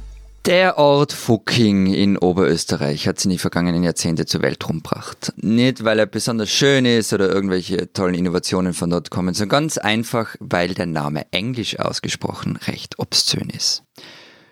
[0.47, 5.33] Der Ort Fucking in Oberösterreich hat sich in die vergangenen Jahrzehnte zur Welt rumgebracht.
[5.39, 9.77] Nicht, weil er besonders schön ist oder irgendwelche tollen Innovationen von dort kommen, sondern ganz
[9.77, 13.83] einfach, weil der Name englisch ausgesprochen recht obszön ist.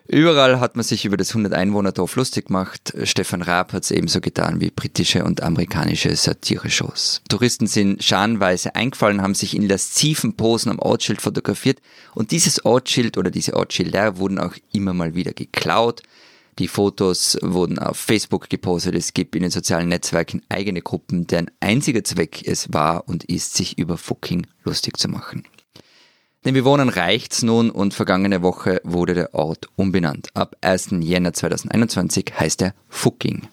[0.06, 2.92] Überall hat man sich über das 100-Einwohner-Dorf lustig gemacht.
[3.04, 7.22] Stefan Raab hat es ebenso getan wie britische und amerikanische Satire-Shows.
[7.30, 11.80] Touristen sind scharenweise eingefallen, haben sich in lasziven Posen am Ortsschild fotografiert
[12.14, 16.02] und dieses Ortsschild oder diese Ortsschilder wurden auch immer mal wieder geklaut.
[16.58, 18.94] Die Fotos wurden auf Facebook gepostet.
[18.94, 23.54] Es gibt in den sozialen Netzwerken eigene Gruppen, deren einziger Zweck es war und ist,
[23.54, 25.44] sich über Fucking lustig zu machen.
[26.44, 30.28] Den Bewohnern reicht's nun und vergangene Woche wurde der Ort umbenannt.
[30.34, 30.88] Ab 1.
[31.00, 33.48] Jänner 2021 heißt er Fucking.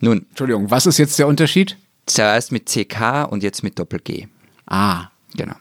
[0.00, 1.76] Nun, Entschuldigung, was ist jetzt der Unterschied?
[2.06, 4.26] zuerst mit CK und jetzt mit Doppel-G.
[4.66, 5.54] Ah, Genau.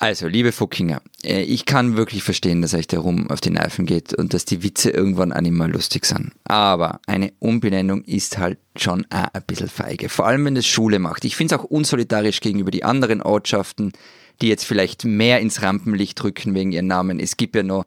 [0.00, 3.84] Also, liebe Fuckinger, äh, ich kann wirklich verstehen, dass euch der Rum auf die Nerven
[3.84, 6.30] geht und dass die Witze irgendwann auch nicht mehr lustig sind.
[6.44, 10.08] Aber eine Umbenennung ist halt schon auch ein bisschen feige.
[10.08, 11.24] Vor allem, wenn es Schule macht.
[11.24, 13.92] Ich finde es auch unsolidarisch gegenüber die anderen Ortschaften,
[14.40, 17.20] die jetzt vielleicht mehr ins Rampenlicht rücken wegen ihren Namen.
[17.20, 17.84] Es gibt ja noch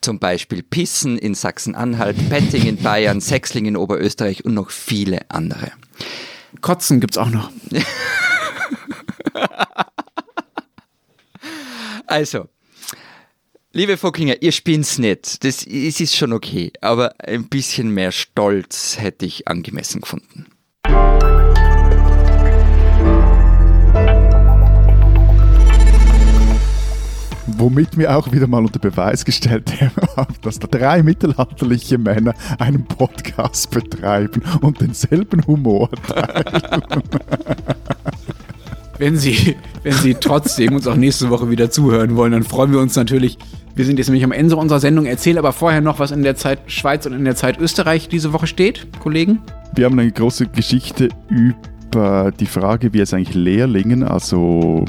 [0.00, 5.72] zum Beispiel Pissen in Sachsen-Anhalt, Petting in Bayern, Sechsling in Oberösterreich und noch viele andere.
[6.60, 7.50] Kotzen gibt's auch noch.
[12.08, 12.48] Also,
[13.72, 15.44] liebe Fuckinger, ihr spinnt's nicht.
[15.44, 20.46] Das es ist schon okay, aber ein bisschen mehr Stolz hätte ich angemessen gefunden.
[27.58, 29.72] Womit wir auch wieder mal unter Beweis gestellt
[30.16, 35.90] haben, dass da drei mittelalterliche Männer einen Podcast betreiben und denselben Humor
[38.98, 42.80] Wenn Sie, wenn Sie trotzdem uns auch nächste Woche wieder zuhören wollen, dann freuen wir
[42.80, 43.38] uns natürlich.
[43.76, 45.06] Wir sind jetzt nämlich am Ende unserer Sendung.
[45.06, 48.32] Erzähl aber vorher noch, was in der Zeit Schweiz und in der Zeit Österreich diese
[48.32, 49.38] Woche steht, Kollegen.
[49.74, 54.84] Wir haben eine große Geschichte über die Frage, wie es eigentlich Lehrlingen, also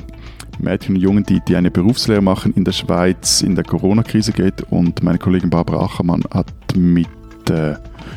[0.60, 4.64] Mädchen und Jungen, die, die eine Berufslehre machen in der Schweiz, in der Corona-Krise geht.
[4.70, 7.07] Und meine Kollegin Barbara Achermann hat mit
[7.49, 7.76] äh,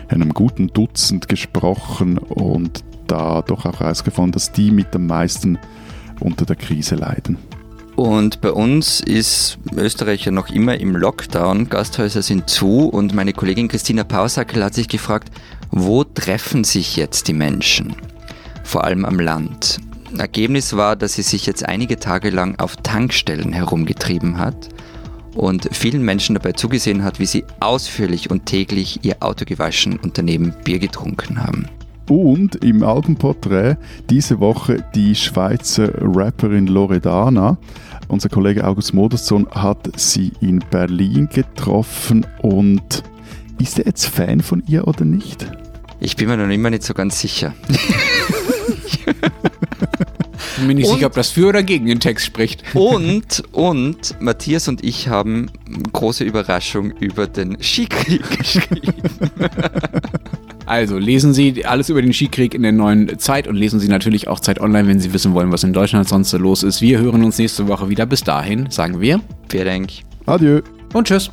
[0.09, 5.59] einem guten Dutzend gesprochen und da doch auch herausgefunden, dass die mit am meisten
[6.20, 7.38] unter der Krise leiden.
[7.95, 13.34] Und bei uns ist Österreich ja noch immer im Lockdown, Gasthäuser sind zu und meine
[13.34, 15.30] Kollegin Christina Pausackel hat sich gefragt,
[15.70, 17.95] wo treffen sich jetzt die Menschen?
[18.64, 19.78] Vor allem am Land.
[20.20, 24.68] Ergebnis war, dass sie sich jetzt einige Tage lang auf Tankstellen herumgetrieben hat
[25.34, 30.18] und vielen Menschen dabei zugesehen hat, wie sie ausführlich und täglich ihr Auto gewaschen und
[30.18, 31.68] daneben Bier getrunken haben.
[32.08, 33.76] Und im Albenporträt
[34.10, 37.56] diese Woche die Schweizer Rapperin Loredana.
[38.08, 43.02] Unser Kollege August Modersohn hat sie in Berlin getroffen und
[43.58, 45.50] ist er jetzt Fan von ihr oder nicht?
[46.00, 47.54] Ich bin mir noch immer nicht so ganz sicher.
[50.57, 52.62] Bin mir nicht Und- sicher, ob das für oder gegen den Text spricht.
[52.74, 55.50] Und, und Matthias und ich haben
[55.92, 58.92] große Überraschung über den Skikrieg geschrieben.
[60.66, 64.28] Also lesen Sie alles über den Skikrieg in der neuen Zeit und lesen Sie natürlich
[64.28, 66.80] auch Zeit Online, wenn Sie wissen wollen, was in Deutschland sonst so los ist.
[66.80, 68.07] Wir hören uns nächste Woche wieder.
[68.07, 69.90] Bis dahin sagen wir Vielen Dank.
[70.26, 70.61] Adieu.
[70.94, 71.30] und tschüss.